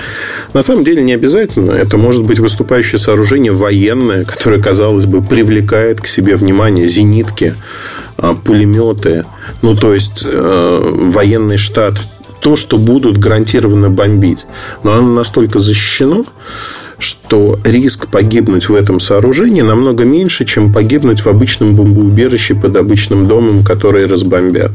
На 0.53 0.61
самом 0.61 0.83
деле 0.83 1.03
не 1.03 1.13
обязательно. 1.13 1.71
Это 1.71 1.97
может 1.97 2.23
быть 2.23 2.39
выступающее 2.39 2.97
сооружение 2.97 3.51
военное, 3.51 4.23
которое, 4.23 4.61
казалось 4.61 5.05
бы, 5.05 5.21
привлекает 5.21 6.01
к 6.01 6.07
себе 6.07 6.35
внимание 6.35 6.87
зенитки, 6.87 7.53
а, 7.53 8.00
пулеметы, 8.17 9.25
ну 9.61 9.75
то 9.75 9.93
есть 9.93 10.25
э, 10.25 10.79
военный 11.01 11.57
штат, 11.57 11.95
то, 12.41 12.55
что 12.55 12.77
будут 12.77 13.17
гарантированно 13.17 13.89
бомбить. 13.89 14.45
Но 14.83 14.93
оно 14.93 15.11
настолько 15.11 15.59
защищено, 15.59 16.25
что 16.97 17.59
риск 17.63 18.07
погибнуть 18.07 18.69
в 18.69 18.75
этом 18.75 18.99
сооружении 18.99 19.61
намного 19.61 20.05
меньше, 20.05 20.45
чем 20.45 20.71
погибнуть 20.71 21.21
в 21.21 21.27
обычном 21.27 21.75
бомбоубежище 21.75 22.55
под 22.55 22.75
обычным 22.75 23.27
домом, 23.27 23.63
который 23.63 24.05
разбомбят. 24.05 24.71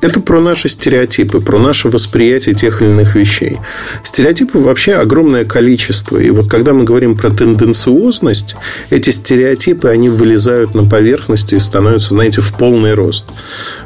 Это 0.00 0.20
про 0.20 0.40
наши 0.40 0.68
стереотипы, 0.68 1.40
про 1.40 1.58
наше 1.58 1.88
восприятие 1.88 2.54
тех 2.54 2.80
или 2.80 2.88
иных 2.88 3.14
вещей. 3.14 3.58
Стереотипов 4.02 4.62
вообще 4.62 4.94
огромное 4.94 5.44
количество. 5.44 6.16
И 6.16 6.30
вот 6.30 6.48
когда 6.48 6.72
мы 6.72 6.84
говорим 6.84 7.16
про 7.16 7.30
тенденциозность, 7.30 8.56
эти 8.88 9.10
стереотипы, 9.10 9.88
они 9.88 10.08
вылезают 10.08 10.74
на 10.74 10.84
поверхность 10.84 11.52
и 11.52 11.58
становятся, 11.58 12.10
знаете, 12.10 12.40
в 12.40 12.52
полный 12.54 12.94
рост. 12.94 13.26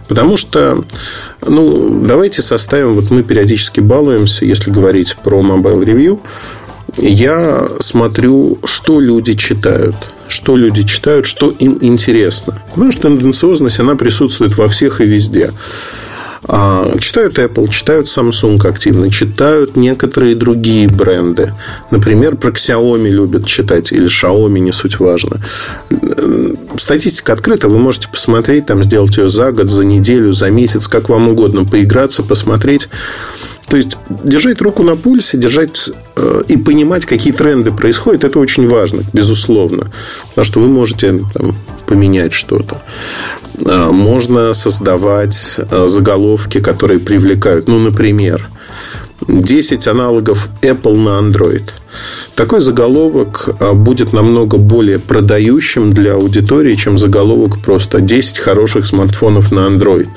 Потому 0.06 0.36
что, 0.36 0.84
ну, 1.44 2.04
давайте 2.06 2.42
составим, 2.42 2.94
вот 2.94 3.10
мы 3.10 3.22
периодически 3.22 3.80
балуемся, 3.80 4.44
если 4.44 4.70
говорить 4.70 5.16
про 5.24 5.40
Mobile 5.40 5.84
Review, 5.84 6.20
я 6.96 7.66
смотрю, 7.80 8.58
что 8.64 9.00
люди 9.00 9.34
читают 9.34 9.96
что 10.26 10.56
люди 10.56 10.82
читают, 10.82 11.26
что 11.26 11.50
им 11.50 11.78
интересно. 11.80 12.58
Потому 12.70 12.90
что 12.90 13.02
тенденциозность, 13.02 13.78
она 13.78 13.94
присутствует 13.94 14.56
во 14.56 14.68
всех 14.68 15.00
и 15.00 15.04
везде. 15.04 15.52
А, 16.46 16.98
читают 16.98 17.38
Apple, 17.38 17.68
читают 17.70 18.06
Samsung 18.06 18.66
активно, 18.68 19.10
читают 19.10 19.76
некоторые 19.76 20.34
другие 20.34 20.88
бренды. 20.88 21.52
Например, 21.90 22.36
про 22.36 22.50
Xiaomi 22.50 23.08
любят 23.08 23.46
читать, 23.46 23.92
или 23.92 24.06
Xiaomi, 24.06 24.58
не 24.58 24.72
суть 24.72 24.98
важно. 24.98 25.40
Статистика 26.76 27.32
открыта, 27.32 27.68
вы 27.68 27.78
можете 27.78 28.08
посмотреть, 28.08 28.66
там, 28.66 28.84
сделать 28.84 29.16
ее 29.16 29.28
за 29.28 29.52
год, 29.52 29.70
за 29.70 29.84
неделю, 29.84 30.32
за 30.32 30.50
месяц, 30.50 30.86
как 30.88 31.08
вам 31.08 31.28
угодно, 31.28 31.64
поиграться, 31.64 32.22
посмотреть. 32.22 32.88
То 33.68 33.76
есть 33.76 33.96
держать 34.08 34.60
руку 34.60 34.82
на 34.82 34.96
пульсе, 34.96 35.38
держать 35.38 35.90
э, 36.16 36.42
и 36.48 36.56
понимать, 36.56 37.06
какие 37.06 37.32
тренды 37.32 37.72
происходят, 37.72 38.24
это 38.24 38.38
очень 38.38 38.66
важно, 38.66 39.02
безусловно. 39.12 39.90
Потому 40.28 40.44
что 40.44 40.60
вы 40.60 40.68
можете 40.68 41.18
там, 41.32 41.54
поменять 41.86 42.32
что-то. 42.32 42.82
Э, 43.64 43.90
можно 43.90 44.52
создавать 44.52 45.56
э, 45.58 45.86
заголовки, 45.88 46.60
которые 46.60 47.00
привлекают. 47.00 47.68
Ну, 47.68 47.78
например, 47.78 48.48
10 49.28 49.88
аналогов 49.88 50.48
Apple 50.62 50.96
на 50.96 51.20
Android. 51.20 51.64
Такой 52.34 52.60
заголовок 52.60 53.48
э, 53.60 53.72
будет 53.72 54.12
намного 54.12 54.58
более 54.58 54.98
продающим 54.98 55.90
для 55.90 56.14
аудитории, 56.14 56.74
чем 56.74 56.98
заголовок 56.98 57.58
просто 57.62 58.00
10 58.00 58.38
хороших 58.38 58.86
смартфонов 58.86 59.52
на 59.52 59.60
Android 59.68 60.08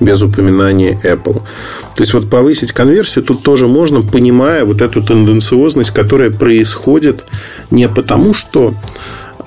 без 0.00 0.22
упоминания 0.22 0.98
Apple. 1.02 1.42
То 1.94 2.02
есть, 2.02 2.14
вот 2.14 2.30
повысить 2.30 2.72
конверсию 2.72 3.24
тут 3.24 3.42
тоже 3.42 3.68
можно, 3.68 4.02
понимая 4.02 4.64
вот 4.64 4.82
эту 4.82 5.02
тенденциозность, 5.02 5.90
которая 5.90 6.30
происходит 6.30 7.26
не 7.70 7.88
потому, 7.88 8.34
что 8.34 8.74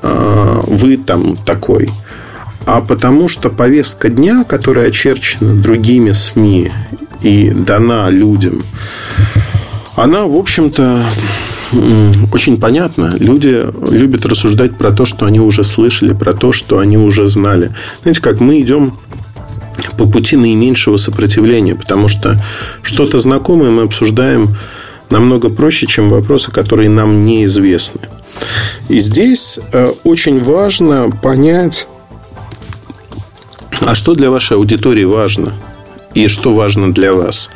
э, 0.01 0.61
вы 0.67 0.97
там 0.97 1.35
такой, 1.37 1.89
а 2.65 2.81
потому 2.81 3.27
что 3.27 3.49
повестка 3.49 4.09
дня, 4.09 4.43
которая 4.43 4.89
очерчена 4.89 5.55
другими 5.55 6.11
СМИ 6.11 6.71
и 7.21 7.49
дана 7.51 8.09
людям, 8.09 8.63
она, 9.95 10.25
в 10.25 10.35
общем-то, 10.35 11.03
очень 12.31 12.59
понятна. 12.59 13.13
Люди 13.17 13.65
любят 13.89 14.25
рассуждать 14.25 14.77
про 14.77 14.91
то, 14.91 15.05
что 15.05 15.25
они 15.25 15.39
уже 15.39 15.63
слышали, 15.63 16.13
про 16.13 16.33
то, 16.33 16.51
что 16.51 16.79
они 16.79 16.97
уже 16.97 17.27
знали. 17.27 17.73
Знаете, 18.03 18.21
как 18.21 18.39
мы 18.39 18.59
идем 18.59 18.93
по 19.97 20.07
пути 20.07 20.35
наименьшего 20.37 20.97
сопротивления, 20.97 21.75
потому 21.75 22.07
что 22.07 22.41
что-то 22.81 23.19
знакомое 23.19 23.71
мы 23.71 23.83
обсуждаем 23.83 24.57
намного 25.09 25.49
проще, 25.49 25.87
чем 25.87 26.09
вопросы, 26.09 26.51
которые 26.51 26.89
нам 26.89 27.25
неизвестны. 27.25 28.01
И 28.89 28.99
здесь 28.99 29.59
э, 29.73 29.93
очень 30.03 30.41
важно 30.41 31.09
понять, 31.09 31.87
а 33.81 33.95
что 33.95 34.15
для 34.15 34.29
вашей 34.29 34.57
аудитории 34.57 35.03
важно 35.03 35.53
и 36.13 36.27
что 36.27 36.53
важно 36.53 36.93
для 36.93 37.13
вас. 37.13 37.49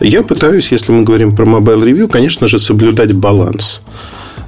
Я 0.00 0.22
пытаюсь, 0.22 0.72
если 0.72 0.92
мы 0.92 1.04
говорим 1.04 1.34
про 1.34 1.46
Mobile 1.46 1.84
Review, 1.84 2.08
конечно 2.08 2.48
же, 2.48 2.58
соблюдать 2.58 3.12
баланс. 3.12 3.80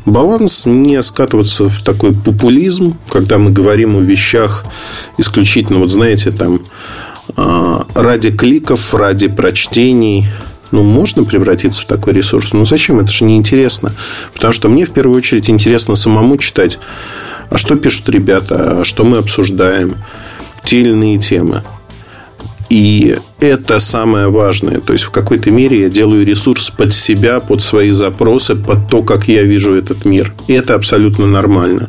Баланс 0.05 0.65
не 0.67 1.03
скатываться 1.03 1.69
в 1.69 1.83
такой 1.83 2.15
популизм, 2.15 2.97
когда 3.11 3.38
мы 3.38 3.50
говорим 3.50 3.97
о 3.97 4.00
вещах 4.00 4.65
исключительно, 5.19 5.79
вот 5.81 5.91
знаете, 5.91 6.31
там 6.31 6.61
ради 7.95 8.30
кликов, 8.30 8.95
ради 8.95 9.28
прочтений. 9.28 10.26
Ну, 10.71 10.83
можно 10.83 11.25
превратиться 11.25 11.83
в 11.83 11.87
такой 11.87 12.12
ресурс. 12.12 12.52
Но 12.52 12.64
зачем? 12.64 13.00
Это 13.00 13.11
же 13.11 13.25
неинтересно. 13.25 13.95
Потому 14.35 14.52
что 14.52 14.68
мне 14.68 14.85
в 14.85 14.90
первую 14.90 15.16
очередь 15.16 15.49
интересно 15.49 15.97
самому 15.97 16.37
читать, 16.37 16.78
а 17.50 17.57
что 17.57 17.76
пишут 17.76 18.09
ребята, 18.09 18.80
а 18.80 18.85
что 18.85 19.04
мы 19.04 19.18
обсуждаем, 19.18 19.97
те 20.64 20.80
или 20.80 20.90
иные 20.90 21.18
темы. 21.18 21.62
И 22.71 23.17
это 23.41 23.79
самое 23.79 24.29
важное. 24.29 24.81
То 24.81 24.93
есть, 24.93 25.05
в 25.05 25.11
какой-то 25.11 25.51
мере 25.51 25.81
я 25.81 25.89
делаю 25.89 26.27
ресурс 26.27 26.71
под 26.71 26.93
себя, 26.93 27.41
под 27.41 27.63
свои 27.63 27.93
запросы, 27.93 28.55
под 28.57 28.89
то, 28.91 29.03
как 29.03 29.29
я 29.29 29.43
вижу 29.43 29.75
этот 29.75 30.05
мир. 30.05 30.35
И 30.49 30.53
это 30.53 30.75
абсолютно 30.75 31.27
нормально. 31.27 31.89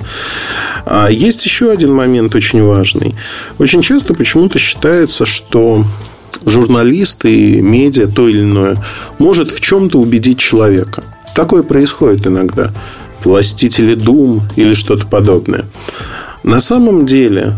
А 0.85 1.09
есть 1.09 1.45
еще 1.45 1.71
один 1.71 1.93
момент 1.93 2.33
очень 2.35 2.63
важный. 2.63 3.13
Очень 3.57 3.81
часто 3.81 4.13
почему-то 4.13 4.57
считается, 4.57 5.25
что 5.25 5.83
журналист 6.45 7.25
и 7.25 7.61
медиа, 7.61 8.07
то 8.07 8.29
или 8.29 8.41
иное, 8.41 8.81
может 9.17 9.51
в 9.51 9.59
чем-то 9.59 9.99
убедить 9.99 10.39
человека. 10.39 11.03
Такое 11.35 11.63
происходит 11.63 12.25
иногда. 12.25 12.71
Властители 13.23 13.95
дум 13.95 14.43
или 14.55 14.73
что-то 14.73 15.05
подобное. 15.05 15.65
На 16.43 16.61
самом 16.61 17.05
деле 17.05 17.55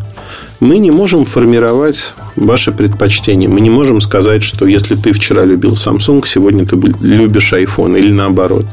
мы 0.62 0.78
не 0.78 0.92
можем 0.92 1.26
формировать 1.26 2.14
ваши 2.36 2.72
предпочтения. 2.72 3.50
Мы 3.50 3.62
не 3.62 3.72
можем 3.72 4.00
сказать, 4.00 4.44
что 4.44 4.68
если 4.68 4.96
ты 4.96 5.12
вчера 5.12 5.44
любил 5.44 5.74
Samsung, 5.74 6.24
сегодня 6.26 6.68
ты 6.68 6.76
любишь 7.02 7.52
iPhone 7.52 7.98
или 7.98 8.12
наоборот. 8.12 8.66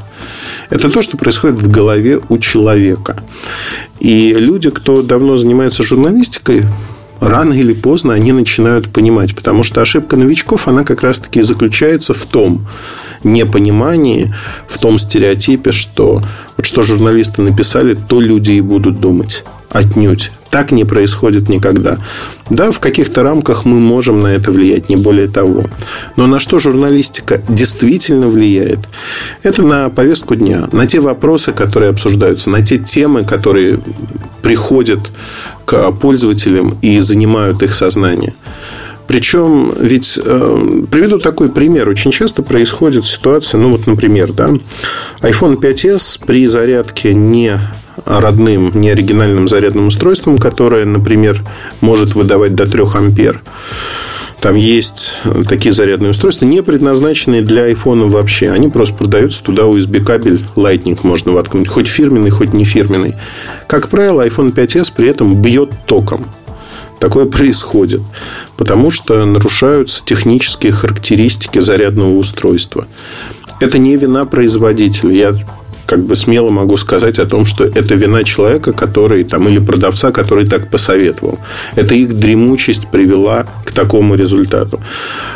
Это 0.69 0.91
то, 0.91 1.01
что 1.01 1.17
происходит 1.17 1.57
в 1.59 1.69
голове 1.69 2.19
у 2.29 2.37
человека. 2.37 3.17
И 3.99 4.33
люди, 4.33 4.69
кто 4.69 5.01
давно 5.01 5.35
занимается 5.37 5.81
журналистикой, 5.81 6.61
рано 7.19 7.53
или 7.53 7.73
поздно 7.73 8.13
они 8.13 8.33
начинают 8.33 8.89
понимать. 8.89 9.35
Потому 9.35 9.63
что 9.63 9.81
ошибка 9.81 10.15
новичков, 10.15 10.67
она 10.67 10.83
как 10.83 11.01
раз-таки 11.01 11.41
заключается 11.41 12.13
в 12.13 12.23
том 12.27 12.67
непонимании, 13.23 14.31
в 14.67 14.77
том 14.77 14.99
стереотипе, 14.99 15.71
что 15.71 16.21
вот 16.55 16.65
что 16.67 16.83
журналисты 16.83 17.41
написали, 17.41 17.95
то 17.95 18.21
люди 18.21 18.51
и 18.51 18.61
будут 18.61 18.99
думать. 18.99 19.43
Отнюдь. 19.69 20.31
Так 20.49 20.71
не 20.71 20.83
происходит 20.83 21.47
никогда. 21.47 21.99
Да, 22.49 22.71
в 22.71 22.79
каких-то 22.79 23.21
рамках 23.21 23.65
мы 23.65 23.79
можем 23.79 24.23
на 24.23 24.27
это 24.27 24.51
влиять, 24.51 24.89
не 24.89 24.95
более 24.95 25.27
того. 25.27 25.65
Но 26.15 26.25
на 26.25 26.39
что 26.39 26.57
журналистика 26.57 27.39
действительно 27.47 28.27
влияет? 28.27 28.79
Это 29.43 29.61
на 29.61 29.89
повестку 29.89 30.35
дня, 30.35 30.67
на 30.71 30.87
те 30.87 30.99
вопросы, 30.99 31.51
которые 31.51 31.91
обсуждаются, 31.91 32.49
на 32.49 32.65
те 32.65 32.79
темы, 32.79 33.23
которые 33.23 33.79
приходят 34.41 35.11
к 35.65 35.91
пользователям 35.91 36.77
и 36.81 36.99
занимают 36.99 37.61
их 37.61 37.73
сознание. 37.73 38.33
Причем, 39.07 39.73
ведь 39.79 40.19
э, 40.23 40.83
приведу 40.91 41.17
такой 41.19 41.49
пример. 41.49 41.89
Очень 41.89 42.11
часто 42.11 42.43
происходит 42.43 43.05
ситуация, 43.05 43.59
ну 43.59 43.69
вот, 43.69 43.87
например, 43.87 44.33
да, 44.33 44.49
iPhone 45.21 45.59
5s 45.59 46.21
при 46.25 46.45
зарядке 46.47 47.15
не 47.15 47.59
родным, 48.09 48.71
неоригинальным 48.73 49.47
зарядным 49.47 49.87
устройством, 49.87 50.39
которое, 50.39 50.85
например, 50.85 51.41
может 51.79 52.15
выдавать 52.15 52.55
до 52.55 52.65
3 52.65 52.83
ампер. 52.95 53.41
Там 54.41 54.55
есть 54.55 55.17
такие 55.47 55.73
зарядные 55.73 56.11
устройства, 56.11 56.45
не 56.45 56.63
предназначенные 56.63 57.41
для 57.41 57.69
iPhone 57.69 58.07
вообще. 58.07 58.51
Они 58.51 58.69
просто 58.69 58.95
продаются 58.95 59.43
туда 59.43 59.63
USB 59.63 60.03
кабель 60.03 60.41
Lightning 60.55 60.97
можно 61.03 61.33
воткнуть. 61.33 61.67
Хоть 61.67 61.87
фирменный, 61.87 62.29
хоть 62.29 62.53
не 62.53 62.63
фирменный. 62.63 63.15
Как 63.67 63.89
правило, 63.89 64.25
iPhone 64.25 64.53
5s 64.53 64.93
при 64.95 65.09
этом 65.09 65.41
бьет 65.41 65.69
током. 65.85 66.25
Такое 66.99 67.25
происходит, 67.29 68.01
потому 68.57 68.91
что 68.91 69.25
нарушаются 69.25 70.03
технические 70.05 70.71
характеристики 70.71 71.59
зарядного 71.59 72.15
устройства. 72.17 72.87
Это 73.59 73.77
не 73.77 73.97
вина 73.97 74.25
производителя. 74.25 75.11
Я 75.11 75.33
как 75.89 76.03
бы 76.03 76.15
смело 76.15 76.51
могу 76.51 76.77
сказать 76.77 77.17
о 77.17 77.25
том, 77.25 77.45
что 77.45 77.63
это 77.63 77.95
вина 77.95 78.23
человека, 78.23 78.73
который 78.73 79.23
там, 79.23 79.47
или 79.47 79.57
продавца, 79.57 80.11
который 80.11 80.45
так 80.45 80.69
посоветовал. 80.69 81.39
Это 81.75 81.95
их 81.95 82.19
дремучесть 82.19 82.89
привела 82.89 83.47
к 83.65 83.71
такому 83.71 84.13
результату. 84.13 84.79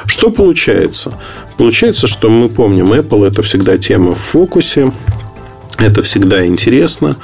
Что 0.06 0.30
получается? 0.30 1.12
Получается, 1.58 2.06
что 2.06 2.30
мы 2.30 2.50
помним, 2.50 2.94
Apple 2.94 3.26
это 3.26 3.42
всегда 3.42 3.80
тема 3.80 4.13
в 4.13 4.20
фокусе, 4.20 4.94
это 5.80 6.04
всегда 6.04 6.46
интересно. 6.46 7.16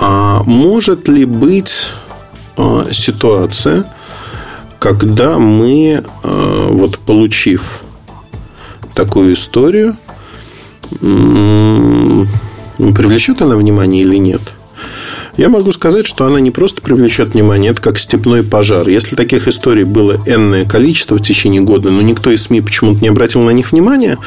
А 0.00 0.42
может 0.44 1.06
ли 1.06 1.26
быть 1.26 1.90
а, 2.56 2.88
ситуация, 2.90 3.84
когда 4.80 5.38
мы, 5.38 6.02
а, 6.24 6.68
вот 6.68 6.98
получив 6.98 7.82
такую 8.96 9.34
историю, 9.34 9.94
привлечет 12.94 13.42
она 13.42 13.56
внимание 13.56 14.02
или 14.02 14.16
нет? 14.16 14.42
Я 15.36 15.48
могу 15.48 15.72
сказать, 15.72 16.06
что 16.06 16.26
она 16.26 16.40
не 16.40 16.50
просто 16.50 16.82
привлечет 16.82 17.34
внимание, 17.34 17.72
это 17.72 17.80
как 17.80 17.98
степной 17.98 18.42
пожар. 18.42 18.88
Если 18.88 19.16
таких 19.16 19.48
историй 19.48 19.84
было 19.84 20.18
энное 20.26 20.64
количество 20.64 21.16
в 21.16 21.22
течение 21.22 21.62
года, 21.62 21.90
но 21.90 22.02
никто 22.02 22.30
из 22.30 22.42
СМИ 22.42 22.60
почему-то 22.60 23.00
не 23.00 23.08
обратил 23.08 23.42
на 23.42 23.50
них 23.50 23.72
внимания, 23.72 24.18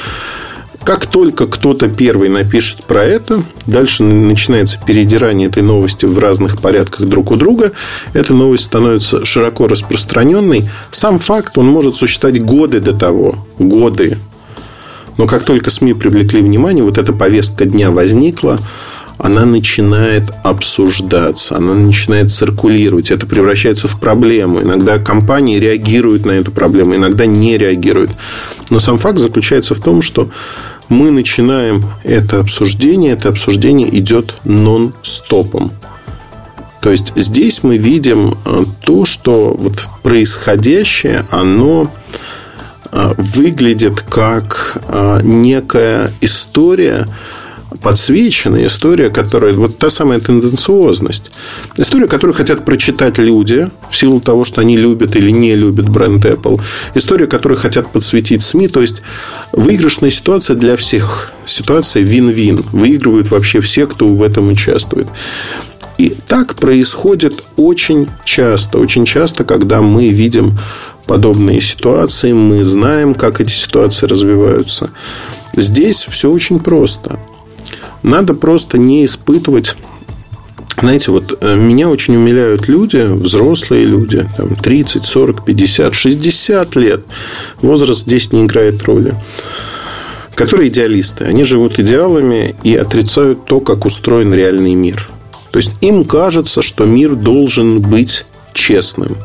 как 0.83 1.05
только 1.05 1.47
кто-то 1.47 1.87
первый 1.87 2.27
напишет 2.27 2.83
про 2.83 3.03
это, 3.05 3.43
дальше 3.65 4.03
начинается 4.03 4.79
передирание 4.85 5.47
этой 5.47 5.63
новости 5.63 6.05
в 6.05 6.19
разных 6.19 6.61
порядках 6.61 7.07
друг 7.07 7.31
у 7.31 7.37
друга. 7.37 7.71
Эта 8.13 8.33
новость 8.33 8.65
становится 8.65 9.23
широко 9.23 9.67
распространенной. 9.67 10.69
Сам 10.91 11.19
факт, 11.19 11.57
он 11.57 11.67
может 11.67 11.95
существовать 11.95 12.43
годы 12.43 12.81
до 12.81 12.93
того. 12.93 13.45
Годы. 13.59 14.17
Но 15.17 15.27
как 15.27 15.43
только 15.43 15.69
СМИ 15.69 15.93
привлекли 15.93 16.41
внимание, 16.41 16.83
вот 16.83 16.97
эта 16.97 17.13
повестка 17.13 17.65
дня 17.65 17.91
возникла, 17.91 18.59
она 19.17 19.45
начинает 19.45 20.23
обсуждаться, 20.43 21.57
она 21.57 21.73
начинает 21.73 22.31
циркулировать. 22.31 23.11
Это 23.11 23.25
превращается 23.27 23.87
в 23.87 23.99
проблему. 23.99 24.61
Иногда 24.61 24.97
компании 24.97 25.59
реагируют 25.59 26.25
на 26.25 26.31
эту 26.31 26.51
проблему, 26.51 26.95
иногда 26.95 27.25
не 27.25 27.57
реагируют. 27.57 28.11
Но 28.69 28.79
сам 28.79 28.97
факт 28.97 29.19
заключается 29.19 29.75
в 29.75 29.79
том, 29.79 30.01
что 30.01 30.29
мы 30.89 31.11
начинаем 31.11 31.83
это 32.03 32.39
обсуждение, 32.39 33.13
это 33.13 33.29
обсуждение 33.29 33.87
идет 33.97 34.35
нон-стопом. 34.43 35.71
То 36.81 36.91
есть 36.91 37.13
здесь 37.15 37.63
мы 37.63 37.77
видим 37.77 38.37
э, 38.43 38.65
то, 38.85 39.05
что 39.05 39.55
вот 39.57 39.87
происходящее, 40.01 41.25
оно 41.31 41.89
выглядит 43.17 44.01
как 44.01 44.77
э, 44.87 45.21
некая 45.23 46.13
история, 46.21 47.07
подсвеченная 47.81 48.67
история, 48.67 49.09
которая... 49.09 49.53
Вот 49.55 49.79
та 49.79 49.89
самая 49.89 50.19
тенденциозность. 50.19 51.31
История, 51.77 52.07
которую 52.07 52.35
хотят 52.35 52.65
прочитать 52.65 53.17
люди 53.17 53.67
в 53.89 53.97
силу 53.97 54.19
того, 54.19 54.43
что 54.43 54.61
они 54.61 54.77
любят 54.77 55.15
или 55.15 55.31
не 55.31 55.55
любят 55.55 55.89
бренд 55.89 56.23
Apple. 56.25 56.61
История, 56.93 57.25
которую 57.25 57.59
хотят 57.59 57.91
подсветить 57.91 58.43
СМИ. 58.43 58.67
То 58.67 58.81
есть, 58.81 59.01
выигрышная 59.51 60.11
ситуация 60.11 60.55
для 60.55 60.77
всех. 60.77 61.31
Ситуация 61.45 62.03
вин-вин. 62.03 62.63
Выигрывают 62.71 63.31
вообще 63.31 63.59
все, 63.59 63.87
кто 63.87 64.07
в 64.07 64.21
этом 64.21 64.49
участвует. 64.49 65.07
И 65.97 66.15
так 66.27 66.55
происходит 66.55 67.43
очень 67.55 68.07
часто. 68.25 68.77
Очень 68.77 69.05
часто, 69.05 69.43
когда 69.43 69.81
мы 69.81 70.09
видим 70.09 70.57
подобные 71.05 71.61
ситуации, 71.61 72.31
мы 72.31 72.63
знаем, 72.63 73.15
как 73.15 73.41
эти 73.41 73.51
ситуации 73.51 74.05
развиваются. 74.05 74.91
Здесь 75.55 76.07
все 76.09 76.31
очень 76.31 76.59
просто. 76.59 77.19
Надо 78.01 78.33
просто 78.33 78.77
не 78.77 79.05
испытывать 79.05 79.75
знаете, 80.79 81.11
вот 81.11 81.37
э, 81.39 81.55
меня 81.55 81.87
очень 81.87 82.15
умиляют 82.15 82.67
люди, 82.67 82.97
взрослые 82.97 83.85
люди, 83.85 84.27
там 84.35 84.55
30, 84.55 85.05
40, 85.05 85.45
50, 85.45 85.95
60 85.95 86.75
лет. 86.75 87.05
Возраст 87.61 88.01
здесь 88.01 88.31
не 88.31 88.43
играет 88.43 88.83
роли. 88.83 89.13
Которые 90.35 90.69
идеалисты. 90.69 91.25
Они 91.25 91.43
живут 91.43 91.79
идеалами 91.79 92.55
и 92.63 92.75
отрицают 92.75 93.45
то, 93.45 93.59
как 93.59 93.85
устроен 93.85 94.33
реальный 94.33 94.73
мир. 94.73 95.07
То 95.51 95.57
есть 95.57 95.71
им 95.81 96.03
кажется, 96.05 96.63
что 96.63 96.85
мир 96.85 97.13
должен 97.13 97.79
быть 97.79 98.25
честным. 98.53 99.15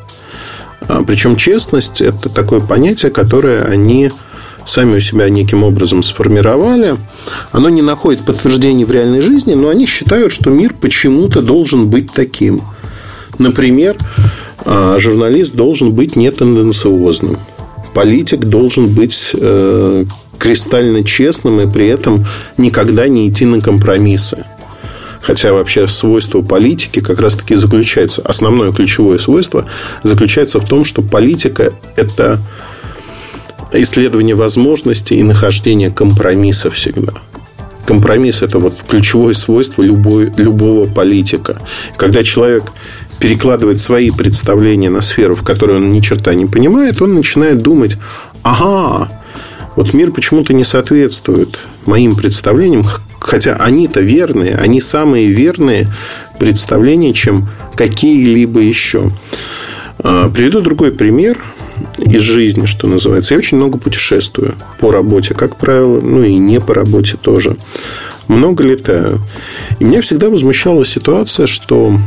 А, 0.80 1.02
Причем 1.02 1.36
честность 1.36 2.00
это 2.00 2.28
такое 2.28 2.60
понятие, 2.60 3.10
которое 3.10 3.64
они 3.64 4.10
сами 4.64 4.96
у 4.96 5.00
себя 5.00 5.28
неким 5.30 5.64
образом 5.64 6.02
сформировали. 6.02 6.96
Оно 7.52 7.68
не 7.70 7.82
находит 7.82 8.24
подтверждений 8.24 8.84
в 8.84 8.90
реальной 8.90 9.22
жизни, 9.22 9.54
но 9.54 9.70
они 9.70 9.86
считают, 9.86 10.32
что 10.32 10.50
мир 10.50 10.74
почему-то 10.78 11.40
должен 11.40 11.88
быть 11.88 12.12
таким. 12.12 12.60
Например, 13.38 13.96
а, 14.64 14.98
журналист 14.98 15.54
должен 15.54 15.92
быть 15.92 16.16
нетенденциозным. 16.16 17.38
Политик 17.94 18.40
должен 18.40 18.94
быть 18.94 19.30
э, 19.34 20.04
кристально 20.38 21.02
честным 21.02 21.60
и 21.60 21.72
при 21.72 21.86
этом 21.88 22.24
никогда 22.56 23.08
не 23.08 23.28
идти 23.28 23.44
на 23.44 23.60
компромиссы. 23.60 24.44
Хотя 25.20 25.52
вообще 25.52 25.86
свойство 25.88 26.42
политики 26.42 27.00
как 27.00 27.20
раз-таки 27.20 27.54
заключается, 27.56 28.22
основное 28.22 28.72
ключевое 28.72 29.18
свойство 29.18 29.66
заключается 30.02 30.60
в 30.60 30.66
том, 30.66 30.84
что 30.84 31.02
политика– 31.02 31.72
это 31.96 32.40
исследование 33.72 34.34
возможностей 34.34 35.16
и 35.16 35.22
нахождение 35.22 35.90
компромисса 35.90 36.70
всегда. 36.70 37.12
Компромисс– 37.86 38.42
это 38.42 38.58
вот 38.58 38.74
ключевое 38.86 39.34
свойство 39.34 39.82
любой, 39.82 40.32
любого 40.36 40.86
политика. 40.86 41.60
Когда 41.96 42.22
человек 42.22 42.64
перекладывает 43.18 43.80
свои 43.80 44.10
представления 44.10 44.90
на 44.90 45.00
сферу, 45.00 45.34
в 45.34 45.42
которой 45.42 45.78
он 45.78 45.90
ни 45.90 46.00
черта 46.00 46.34
не 46.34 46.46
понимает, 46.46 47.02
он 47.02 47.14
начинает 47.14 47.58
думать, 47.58 47.96
ага, 48.42 49.10
вот 49.74 49.94
мир 49.94 50.10
почему-то 50.10 50.52
не 50.54 50.64
соответствует 50.64 51.58
моим 51.86 52.14
представлениям, 52.16 52.84
хотя 53.20 53.54
они-то 53.54 54.00
верные, 54.00 54.56
они 54.56 54.80
самые 54.80 55.28
верные 55.28 55.88
представления, 56.38 57.12
чем 57.12 57.48
какие-либо 57.74 58.60
еще. 58.60 59.10
А, 59.98 60.28
приведу 60.28 60.60
другой 60.60 60.92
пример 60.92 61.38
из 61.98 62.22
жизни, 62.22 62.66
что 62.66 62.86
называется. 62.86 63.34
Я 63.34 63.38
очень 63.38 63.56
много 63.56 63.78
путешествую 63.78 64.54
по 64.78 64.90
работе, 64.90 65.34
как 65.34 65.56
правило, 65.56 66.00
ну 66.00 66.22
и 66.22 66.34
не 66.34 66.60
по 66.60 66.74
работе 66.74 67.16
тоже. 67.20 67.56
Много 68.28 68.62
летаю. 68.62 69.20
И 69.78 69.84
меня 69.84 70.02
всегда 70.02 70.28
возмущала 70.28 70.84
ситуация, 70.84 71.46
что 71.46 71.98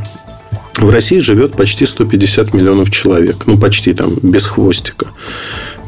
в 0.77 0.89
России 0.89 1.19
живет 1.19 1.53
почти 1.53 1.85
150 1.85 2.53
миллионов 2.53 2.91
человек. 2.91 3.47
Ну, 3.47 3.57
почти 3.57 3.93
там, 3.93 4.15
без 4.21 4.47
хвостика. 4.47 5.07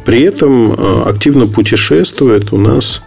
При 0.05 0.21
этом 0.23 0.73
э, 0.73 1.03
активно 1.05 1.47
путешествует 1.47 2.51
у 2.51 2.57
нас 2.57 3.01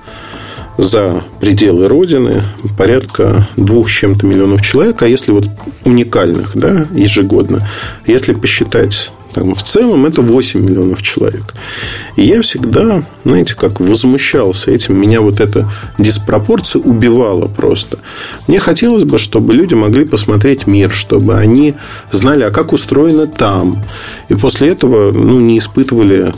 за 0.78 1.24
пределы 1.40 1.88
Родины 1.88 2.42
порядка 2.76 3.48
двух 3.56 3.88
с 3.88 3.92
чем-то 3.92 4.26
миллионов 4.26 4.62
человек, 4.62 5.02
а 5.02 5.08
если 5.08 5.32
вот 5.32 5.48
уникальных, 5.84 6.56
да, 6.56 6.86
ежегодно, 6.92 7.68
если 8.06 8.32
посчитать 8.32 9.10
в 9.42 9.62
целом 9.62 10.06
это 10.06 10.22
8 10.22 10.60
миллионов 10.60 11.02
человек. 11.02 11.54
И 12.16 12.24
я 12.24 12.40
всегда, 12.42 13.02
знаете, 13.24 13.54
как 13.54 13.80
возмущался 13.80 14.70
этим. 14.70 14.98
Меня 14.98 15.20
вот 15.20 15.40
эта 15.40 15.70
диспропорция 15.98 16.80
убивала 16.82 17.46
просто. 17.46 17.98
Мне 18.46 18.58
хотелось 18.58 19.04
бы, 19.04 19.18
чтобы 19.18 19.54
люди 19.54 19.74
могли 19.74 20.06
посмотреть 20.06 20.66
мир, 20.66 20.90
чтобы 20.90 21.36
они 21.36 21.74
знали, 22.10 22.44
а 22.44 22.50
как 22.50 22.72
устроено 22.72 23.26
там. 23.26 23.82
И 24.28 24.34
после 24.34 24.68
этого 24.68 25.12
ну, 25.12 25.40
не 25.40 25.58
испытывали 25.58 26.32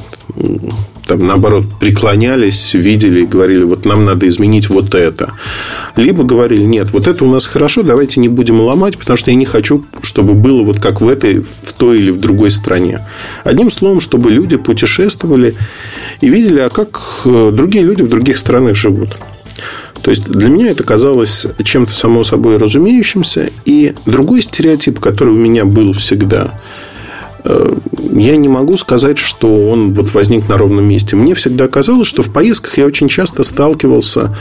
там, 1.08 1.26
наоборот, 1.26 1.64
преклонялись, 1.80 2.74
видели 2.74 3.22
и 3.22 3.26
говорили, 3.26 3.64
вот 3.64 3.86
нам 3.86 4.04
надо 4.04 4.28
изменить 4.28 4.68
вот 4.68 4.94
это. 4.94 5.32
Либо 5.96 6.22
говорили, 6.22 6.62
нет, 6.62 6.92
вот 6.92 7.08
это 7.08 7.24
у 7.24 7.30
нас 7.30 7.46
хорошо, 7.46 7.82
давайте 7.82 8.20
не 8.20 8.28
будем 8.28 8.60
ломать, 8.60 8.98
потому 8.98 9.16
что 9.16 9.30
я 9.30 9.36
не 9.36 9.46
хочу, 9.46 9.86
чтобы 10.02 10.34
было 10.34 10.62
вот 10.62 10.80
как 10.80 11.00
в 11.00 11.08
этой, 11.08 11.40
в 11.40 11.72
той 11.72 11.98
или 11.98 12.10
в 12.10 12.20
другой 12.20 12.50
стране. 12.50 13.06
Одним 13.42 13.70
словом, 13.70 14.00
чтобы 14.00 14.30
люди 14.30 14.58
путешествовали 14.58 15.56
и 16.20 16.28
видели, 16.28 16.60
а 16.60 16.68
как 16.68 17.00
э, 17.24 17.52
другие 17.54 17.84
люди 17.84 18.02
в 18.02 18.10
других 18.10 18.36
странах 18.36 18.76
живут. 18.76 19.16
То 20.02 20.10
есть 20.10 20.26
для 20.26 20.50
меня 20.50 20.70
это 20.70 20.84
казалось 20.84 21.46
чем-то 21.64 21.92
само 21.92 22.22
собой 22.22 22.58
разумеющимся. 22.58 23.50
И 23.64 23.94
другой 24.04 24.42
стереотип, 24.42 25.00
который 25.00 25.32
у 25.32 25.36
меня 25.36 25.64
был 25.64 25.94
всегда, 25.94 26.54
я 27.44 28.36
не 28.36 28.48
могу 28.48 28.76
сказать, 28.76 29.18
что 29.18 29.68
он 29.68 29.94
вот 29.94 30.12
возник 30.14 30.48
на 30.48 30.58
ровном 30.58 30.84
месте. 30.84 31.16
Мне 31.16 31.34
всегда 31.34 31.68
казалось, 31.68 32.08
что 32.08 32.22
в 32.22 32.32
поездках 32.32 32.78
я 32.78 32.86
очень 32.86 33.08
часто 33.08 33.42
сталкивался 33.42 34.34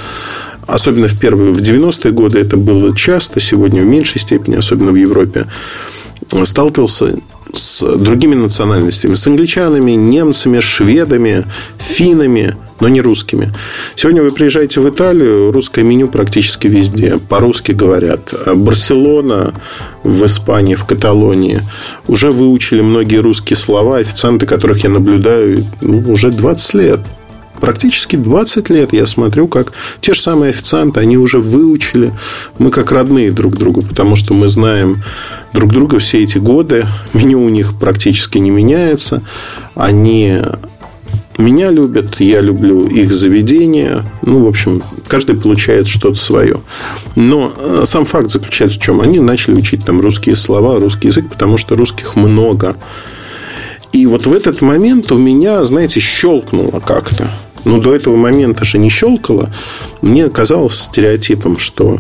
Особенно 0.68 1.08
в 1.08 1.18
первые, 1.18 1.54
в 1.54 1.62
90-е 1.62 2.12
годы 2.12 2.40
это 2.40 2.58
было 2.58 2.94
часто, 2.94 3.40
сегодня 3.40 3.82
в 3.82 3.86
меньшей 3.86 4.20
степени, 4.20 4.56
особенно 4.56 4.92
в 4.92 4.96
Европе, 4.96 5.48
сталкивался 6.44 7.16
с 7.54 7.82
другими 7.98 8.36
национальностями, 8.36 9.16
с 9.16 9.28
англичанами, 9.28 9.92
немцами, 9.92 10.60
шведами, 10.60 11.46
финнами, 11.78 12.56
но 12.80 12.88
не 12.88 13.02
русскими. 13.02 13.52
Сегодня 13.96 14.22
вы 14.22 14.32
приезжаете 14.32 14.80
в 14.80 14.90
Италию, 14.90 15.52
русское 15.52 15.84
меню 15.84 16.08
практически 16.08 16.68
везде, 16.68 17.18
по-русски 17.18 17.72
говорят. 17.72 18.34
Барселона 18.56 19.54
в 20.04 20.26
Испании, 20.26 20.76
в 20.76 20.86
Каталонии 20.86 21.62
уже 22.08 22.32
выучили 22.32 22.82
многие 22.82 23.18
русские 23.18 23.58
слова, 23.58 23.98
официанты, 23.98 24.46
которых 24.46 24.84
я 24.84 24.90
наблюдаю 24.90 25.66
ну, 25.82 26.12
уже 26.12 26.32
20 26.32 26.74
лет 26.76 27.00
практически 27.60 28.16
20 28.16 28.70
лет 28.70 28.94
я 28.94 29.06
смотрю, 29.06 29.48
как 29.48 29.74
те 30.02 30.14
же 30.14 30.22
самые 30.22 30.50
официанты, 30.50 31.00
они 31.00 31.18
уже 31.18 31.40
выучили. 31.40 32.14
Мы 32.58 32.70
как 32.70 32.92
родные 32.92 33.32
друг 33.32 33.58
другу, 33.58 33.82
потому 33.82 34.16
что 34.16 34.34
мы 34.34 34.48
знаем 34.48 35.04
друг 35.54 35.72
друга 35.72 36.00
все 36.00 36.24
эти 36.24 36.38
годы. 36.38 36.88
Меню 37.14 37.44
у 37.44 37.50
них 37.50 37.78
практически 37.80 38.38
не 38.38 38.50
меняется. 38.50 39.22
Они 39.76 40.42
меня 41.38 41.70
любят, 41.70 42.20
я 42.20 42.42
люблю 42.42 42.88
их 42.88 43.14
заведение. 43.14 44.04
Ну, 44.24 44.46
в 44.46 44.48
общем, 44.48 44.82
каждый 45.08 45.36
получает 45.36 45.88
что-то 45.88 46.16
свое. 46.16 46.62
Но 47.16 47.54
э, 47.56 47.84
сам 47.86 48.06
факт 48.06 48.32
заключается 48.32 48.80
в 48.80 48.82
чем? 48.82 49.02
Они 49.02 49.20
начали 49.20 49.56
учить 49.56 49.86
там 49.86 50.02
русские 50.02 50.36
слова, 50.36 50.80
русский 50.80 51.10
язык, 51.10 51.30
потому 51.30 51.58
что 51.58 51.76
русских 51.76 52.16
много. 52.16 52.76
И 53.94 54.06
вот 54.08 54.26
в 54.26 54.34
этот 54.34 54.62
момент 54.62 55.12
у 55.12 55.18
меня, 55.18 55.64
знаете, 55.64 56.00
щелкнуло 56.00 56.80
как-то. 56.80 57.32
Но 57.66 57.80
до 57.80 57.96
этого 57.96 58.16
момента 58.16 58.64
же 58.64 58.78
не 58.78 58.90
щелкало. 58.90 59.50
Мне 60.02 60.30
казалось 60.30 60.80
стереотипом, 60.80 61.58
что 61.58 61.98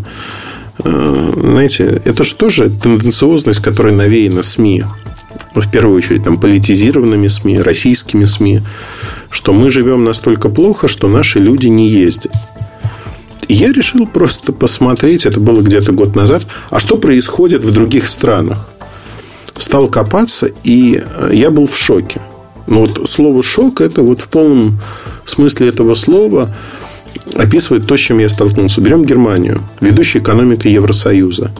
э, 0.83 1.31
знаете, 1.35 2.01
это 2.05 2.23
же 2.23 2.35
тоже 2.35 2.69
тенденциозность, 2.69 3.61
которая 3.61 3.93
навеяна 3.93 4.41
СМИ. 4.41 4.83
В 5.53 5.69
первую 5.71 5.97
очередь, 5.97 6.23
там, 6.23 6.39
политизированными 6.39 7.27
СМИ, 7.27 7.59
российскими 7.59 8.25
СМИ, 8.25 8.61
что 9.29 9.53
мы 9.53 9.69
живем 9.69 10.03
настолько 10.03 10.49
плохо, 10.49 10.87
что 10.87 11.07
наши 11.07 11.39
люди 11.39 11.67
не 11.67 11.89
ездят. 11.89 12.31
И 13.47 13.53
я 13.53 13.71
решил 13.71 14.05
просто 14.05 14.51
посмотреть, 14.51 15.25
это 15.25 15.39
было 15.39 15.61
где-то 15.61 15.93
год 15.93 16.15
назад, 16.15 16.45
а 16.69 16.79
что 16.79 16.97
происходит 16.97 17.63
в 17.63 17.71
других 17.71 18.07
странах. 18.07 18.69
Стал 19.55 19.87
копаться, 19.87 20.49
и 20.63 21.01
э, 21.03 21.31
я 21.33 21.49
был 21.49 21.65
в 21.65 21.75
шоке. 21.75 22.21
Но 22.67 22.81
вот 22.81 23.09
слово 23.09 23.41
«шок» 23.41 23.81
это 23.81 24.01
вот 24.01 24.21
в 24.21 24.27
полном 24.27 24.79
смысле 25.23 25.69
этого 25.69 25.93
слова 25.93 26.53
описывает 27.35 27.87
то, 27.87 27.97
с 27.97 27.99
чем 27.99 28.19
я 28.19 28.29
столкнулся. 28.29 28.81
Берем 28.81 29.05
Германию, 29.05 29.61
ведущая 29.81 30.19
экономика 30.19 30.67
Евросоюза. 30.67 31.51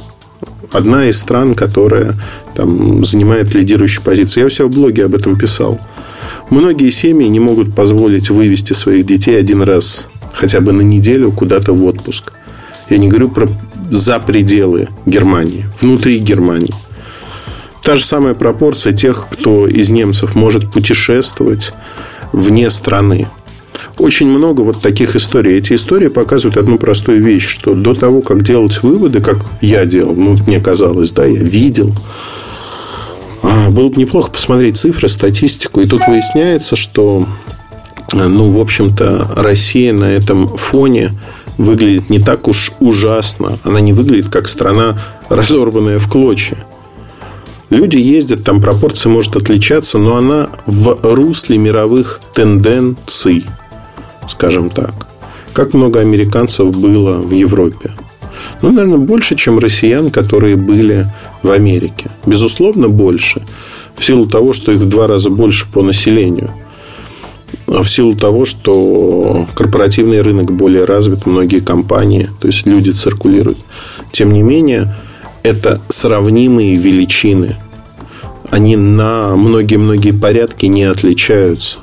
Одна 0.72 1.08
из 1.08 1.18
стран, 1.18 1.56
которая 1.56 2.14
там, 2.56 3.06
занимает 3.06 3.56
лидирующую 3.56 4.04
позицию. 4.04 4.42
Я 4.42 4.48
у 4.48 4.50
себя 4.50 4.66
в 4.66 4.72
блоге 4.72 5.06
об 5.06 5.16
этом 5.16 5.38
писал. 5.38 5.80
Многие 6.50 6.90
семьи 6.90 7.28
не 7.28 7.40
могут 7.40 7.74
позволить 7.74 8.30
вывести 8.30 8.74
своих 8.74 9.06
детей 9.06 9.40
один 9.40 9.62
раз 9.62 10.08
хотя 10.34 10.60
бы 10.62 10.72
на 10.74 10.82
неделю 10.82 11.32
куда-то 11.32 11.74
в 11.74 11.84
отпуск. 11.86 12.34
Я 12.90 12.98
не 12.98 13.08
говорю 13.08 13.30
про 13.30 13.50
за 13.90 14.20
пределы 14.20 14.90
Германии, 15.06 15.66
внутри 15.82 16.20
Германии. 16.20 16.74
Та 17.88 17.96
же 17.96 18.04
самая 18.04 18.34
пропорция 18.34 18.92
тех, 18.92 19.28
кто 19.32 19.66
из 19.66 19.88
немцев 19.88 20.36
может 20.36 20.70
путешествовать 20.70 21.72
вне 22.34 22.70
страны. 22.70 23.30
Очень 23.98 24.28
много 24.28 24.60
вот 24.60 24.82
таких 24.82 25.16
историй. 25.16 25.58
Эти 25.58 25.72
истории 25.72 26.10
показывают 26.10 26.58
одну 26.58 26.80
простую 26.80 27.24
вещь, 27.24 27.48
что 27.48 27.76
до 27.76 27.94
того, 27.94 28.20
как 28.22 28.44
делать 28.44 28.84
выводы, 28.84 29.22
как 29.22 29.38
я 29.62 29.86
делал, 29.86 30.16
ну, 30.16 30.38
мне 30.46 30.60
казалось, 30.60 31.14
да, 31.14 31.24
я 31.24 31.42
видел, 31.42 31.94
а, 33.42 33.70
было 33.70 33.88
бы 33.88 33.96
неплохо 33.96 34.32
посмотреть 34.32 34.76
цифры, 34.76 35.08
статистику. 35.08 35.80
И 35.80 35.88
тут 35.88 36.02
выясняется, 36.10 36.76
что, 36.76 37.26
ну, 38.12 38.52
в 38.52 38.60
общем-то, 38.60 39.32
Россия 39.38 39.94
на 39.94 40.12
этом 40.12 40.58
фоне 40.58 41.18
выглядит 41.58 42.10
не 42.10 42.20
так 42.20 42.50
уж 42.50 42.74
ужасно. 42.82 43.60
Она 43.64 43.80
не 43.80 43.94
выглядит 43.94 44.28
как 44.28 44.50
страна, 44.50 45.00
разорванная 45.30 46.00
в 46.00 46.10
клочья. 46.10 46.67
Люди 47.70 47.98
ездят, 47.98 48.44
там 48.44 48.62
пропорция 48.62 49.12
может 49.12 49.36
отличаться, 49.36 49.98
но 49.98 50.16
она 50.16 50.50
в 50.66 50.98
русле 51.04 51.58
мировых 51.58 52.22
тенденций, 52.34 53.46
скажем 54.30 54.70
так. 54.70 54.94
Как 55.54 55.74
много 55.74 56.00
американцев 56.00 56.78
было 56.78 57.20
в 57.20 57.32
Европе? 57.32 57.92
Ну, 58.62 58.72
наверное, 58.72 58.98
больше, 58.98 59.36
чем 59.36 59.60
россиян, 59.60 60.12
которые 60.12 60.56
были 60.56 61.12
в 61.44 61.52
Америке. 61.52 62.10
Безусловно, 62.26 62.88
больше. 62.88 63.42
В 63.96 64.06
силу 64.06 64.28
того, 64.28 64.54
что 64.54 64.72
их 64.72 64.80
в 64.80 64.90
два 64.90 65.08
раза 65.08 65.30
больше 65.30 65.66
по 65.72 65.82
населению. 65.82 66.52
В 67.66 67.86
силу 67.86 68.16
того, 68.16 68.46
что 68.46 69.46
корпоративный 69.54 70.22
рынок 70.22 70.52
более 70.52 70.86
развит, 70.86 71.26
многие 71.26 71.60
компании, 71.60 72.30
то 72.40 72.48
есть 72.48 72.66
люди 72.66 72.92
циркулируют. 72.92 73.58
Тем 74.12 74.32
не 74.32 74.42
менее, 74.42 74.96
это 75.48 75.82
сравнимые 75.90 76.76
величины. 76.76 77.56
Они 78.50 78.76
на 78.76 79.36
многие-многие 79.36 80.12
порядки 80.12 80.66
не 80.68 80.84
отличаются. 80.84 81.80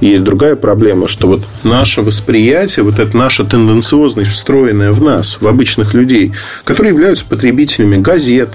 Есть 0.00 0.22
другая 0.22 0.54
проблема, 0.56 1.08
что 1.08 1.26
вот 1.26 1.42
наше 1.62 2.02
восприятие, 2.02 2.84
вот 2.84 2.98
эта 2.98 3.16
наша 3.16 3.44
тенденциозность, 3.44 4.30
встроенная 4.30 4.92
в 4.92 5.02
нас, 5.02 5.38
в 5.40 5.48
обычных 5.48 5.92
людей, 5.94 6.32
которые 6.64 6.92
являются 6.92 7.26
потребителями 7.26 7.96
газет, 7.96 8.50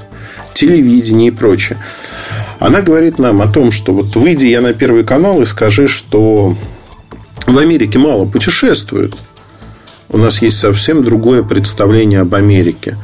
телевидения 0.53 1.27
и 1.27 1.31
прочее, 1.31 1.77
она 2.59 2.81
говорит 2.81 3.19
нам 3.19 3.41
о 3.41 3.47
том, 3.47 3.71
что 3.71 3.93
вот 3.93 4.15
выйди 4.15 4.47
я 4.47 4.61
на 4.61 4.73
Первый 4.73 5.03
канал 5.03 5.41
и 5.41 5.45
скажи, 5.45 5.87
что 5.87 6.55
в 7.45 7.57
Америке 7.57 7.99
мало 7.99 8.25
путешествуют– 8.25 9.15
у 10.11 10.17
нас 10.17 10.41
есть 10.41 10.59
совсем 10.59 11.03
другое 11.03 11.41
представление 11.41 12.21
об 12.21 12.35
Америке. 12.35 12.97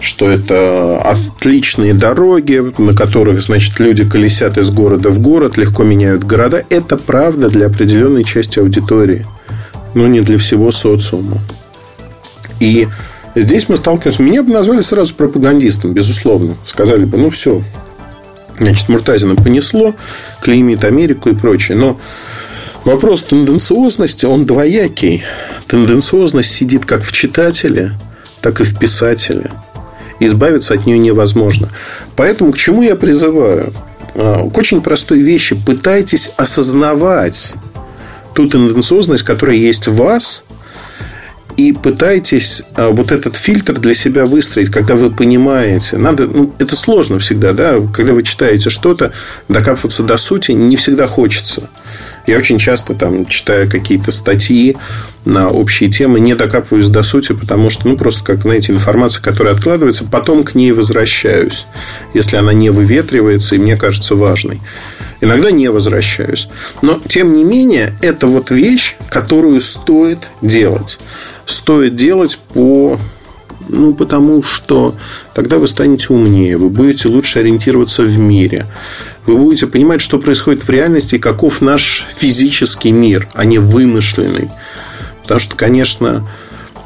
Что 0.00 0.30
это 0.30 0.98
отличные 1.00 1.92
дороги, 1.92 2.72
на 2.78 2.94
которых, 2.94 3.42
значит, 3.42 3.78
люди 3.80 4.08
колесят 4.08 4.56
из 4.56 4.70
города 4.70 5.10
в 5.10 5.18
город, 5.20 5.56
легко 5.56 5.84
меняют 5.84 6.24
города. 6.24 6.64
Это 6.70 6.96
правда 6.96 7.50
для 7.50 7.66
определенной 7.66 8.24
части 8.24 8.58
аудитории, 8.58 9.26
но 9.94 10.06
не 10.06 10.20
для 10.20 10.38
всего 10.38 10.70
социума. 10.70 11.38
И 12.60 12.88
здесь 13.34 13.68
мы 13.68 13.76
сталкиваемся... 13.76 14.22
Меня 14.22 14.42
бы 14.42 14.52
назвали 14.52 14.80
сразу 14.80 15.14
пропагандистом, 15.14 15.92
безусловно. 15.92 16.56
Сказали 16.64 17.04
бы, 17.04 17.18
ну, 17.18 17.30
все, 17.30 17.62
Значит, 18.58 18.88
Муртазина 18.88 19.36
понесло, 19.36 19.94
клеймит 20.42 20.84
Америку 20.84 21.28
и 21.28 21.34
прочее. 21.34 21.76
Но 21.76 22.00
Вопрос 22.84 23.22
тенденциозности, 23.22 24.26
он 24.26 24.46
двоякий. 24.46 25.22
Тенденциозность 25.66 26.50
сидит 26.50 26.86
как 26.86 27.02
в 27.02 27.12
читателе, 27.12 27.92
так 28.40 28.60
и 28.60 28.64
в 28.64 28.78
писателе. 28.78 29.50
Избавиться 30.20 30.74
от 30.74 30.86
нее 30.86 30.98
невозможно. 30.98 31.68
Поэтому 32.16 32.52
к 32.52 32.58
чему 32.58 32.82
я 32.82 32.96
призываю? 32.96 33.72
А, 34.14 34.48
к 34.48 34.56
очень 34.58 34.80
простой 34.80 35.20
вещи. 35.20 35.54
Пытайтесь 35.54 36.32
осознавать 36.36 37.54
ту 38.34 38.48
тенденциозность, 38.48 39.24
которая 39.24 39.56
есть 39.56 39.86
в 39.86 39.96
вас, 39.96 40.44
и 41.56 41.72
пытайтесь 41.72 42.62
а, 42.74 42.90
вот 42.90 43.10
этот 43.10 43.36
фильтр 43.36 43.78
для 43.78 43.92
себя 43.92 44.26
выстроить, 44.26 44.70
когда 44.70 44.94
вы 44.94 45.10
понимаете. 45.10 45.96
Надо, 45.98 46.26
ну, 46.26 46.54
это 46.58 46.76
сложно 46.76 47.18
всегда, 47.18 47.52
да, 47.52 47.76
когда 47.92 48.12
вы 48.12 48.22
читаете 48.22 48.70
что-то, 48.70 49.12
докапываться 49.48 50.04
до 50.04 50.16
сути 50.16 50.52
не 50.52 50.76
всегда 50.76 51.06
хочется. 51.08 51.68
Я 52.28 52.36
очень 52.36 52.58
часто 52.58 52.94
там 52.94 53.24
читаю 53.24 53.70
какие-то 53.70 54.10
статьи 54.10 54.76
на 55.24 55.48
общие 55.48 55.90
темы, 55.90 56.20
не 56.20 56.34
докапываюсь 56.34 56.88
до 56.88 57.02
сути, 57.02 57.32
потому 57.32 57.70
что, 57.70 57.88
ну, 57.88 57.96
просто, 57.96 58.22
как, 58.22 58.42
знаете, 58.42 58.70
информация, 58.70 59.22
которая 59.22 59.54
откладывается, 59.54 60.04
потом 60.04 60.44
к 60.44 60.54
ней 60.54 60.72
возвращаюсь, 60.72 61.66
если 62.12 62.36
она 62.36 62.52
не 62.52 62.68
выветривается 62.68 63.54
и 63.54 63.58
мне 63.58 63.76
кажется 63.76 64.14
важной. 64.14 64.60
Иногда 65.22 65.50
не 65.50 65.68
возвращаюсь. 65.70 66.48
Но, 66.82 67.00
тем 67.08 67.32
не 67.32 67.44
менее, 67.44 67.94
это 68.02 68.26
вот 68.26 68.50
вещь, 68.50 68.96
которую 69.08 69.58
стоит 69.60 70.28
делать. 70.42 70.98
Стоит 71.46 71.96
делать 71.96 72.38
по 72.52 73.00
ну, 73.70 73.94
потому 73.94 74.42
что 74.42 74.96
тогда 75.34 75.58
вы 75.58 75.66
станете 75.66 76.12
умнее, 76.12 76.56
вы 76.56 76.70
будете 76.70 77.08
лучше 77.08 77.40
ориентироваться 77.40 78.02
в 78.02 78.18
мире. 78.18 78.66
Вы 79.28 79.36
будете 79.36 79.66
понимать, 79.66 80.00
что 80.00 80.18
происходит 80.18 80.62
в 80.62 80.70
реальности 80.70 81.16
и 81.16 81.18
каков 81.18 81.60
наш 81.60 82.06
физический 82.16 82.92
мир, 82.92 83.28
а 83.34 83.44
не 83.44 83.58
вымышленный. 83.58 84.48
Потому 85.20 85.38
что, 85.38 85.54
конечно, 85.54 86.26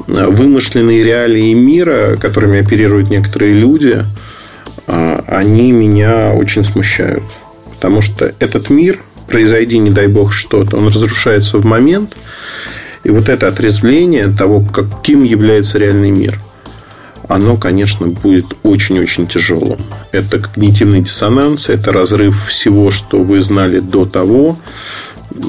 вымышленные 0.07 1.05
реалии 1.05 1.53
мира, 1.53 2.17
которыми 2.19 2.59
оперируют 2.59 3.09
некоторые 3.09 3.53
люди, 3.53 4.03
а, 4.87 5.23
они 5.25 5.71
меня 5.71 6.33
очень 6.33 6.65
смущают. 6.65 7.23
Потому 7.75 8.01
что 8.01 8.35
этот 8.39 8.69
мир, 8.69 8.99
произойди, 9.29 9.77
не 9.77 9.89
дай 9.89 10.07
бог, 10.07 10.33
что-то, 10.33 10.75
он 10.75 10.87
разрушается 10.87 11.59
в 11.59 11.65
момент. 11.65 12.17
И 13.05 13.09
вот 13.09 13.29
это 13.29 13.47
отрезвление 13.47 14.27
того, 14.27 14.65
каким 14.65 15.23
является 15.23 15.77
реальный 15.77 16.11
мир– 16.11 16.37
оно, 17.33 17.57
конечно, 17.57 18.05
будет 18.07 18.45
очень-очень 18.61 19.25
тяжелым. 19.25 19.79
Это 20.11 20.39
когнитивный 20.39 21.01
диссонанс, 21.01 21.67
это 21.67 21.91
разрыв 21.91 22.45
всего, 22.47 22.91
что 22.91 23.23
вы 23.23 23.41
знали 23.41 23.79
до 23.79 24.05
того, 24.05 24.59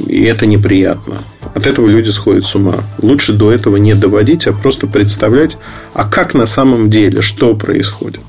и 0.07 0.23
это 0.23 0.47
неприятно. 0.47 1.25
От 1.55 1.67
этого 1.67 1.87
люди 1.87 2.09
сходят 2.09 2.47
с 2.47 2.55
ума. 2.55 2.77
Лучше 3.03 3.35
до 3.35 3.53
этого 3.53 3.77
не 3.77 3.93
доводить, 3.93 4.47
а 4.47 4.55
просто 4.55 4.87
представлять, 4.87 5.59
а 5.93 6.09
как 6.09 6.33
на 6.33 6.47
самом 6.47 6.89
деле, 6.89 7.21
что 7.21 7.55
происходит. 7.55 8.23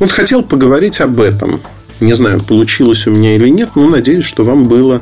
Вот 0.00 0.10
хотел 0.10 0.42
поговорить 0.42 1.00
об 1.00 1.20
этом. 1.20 1.60
Не 2.00 2.12
знаю, 2.12 2.42
получилось 2.42 3.06
у 3.06 3.12
меня 3.12 3.36
или 3.36 3.48
нет, 3.48 3.70
но 3.76 3.88
надеюсь, 3.88 4.24
что 4.24 4.42
вам 4.42 4.66
было 4.66 5.00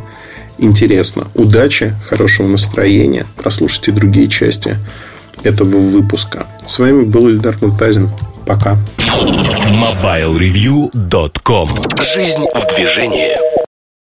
интересно. 0.58 1.28
Удачи, 1.34 1.94
хорошего 2.06 2.48
настроения. 2.48 3.24
Прослушайте 3.36 3.92
другие 3.92 4.28
части 4.28 4.76
этого 5.44 5.78
выпуска. 5.78 6.46
С 6.66 6.78
вами 6.78 7.04
был 7.04 7.28
Ильдар 7.28 7.56
Муртазин. 7.60 8.10
Пока. 8.46 8.78
MobileReview.com 9.06 11.68
Жизнь 12.00 12.44
в 12.54 12.66
движении. 12.74 13.53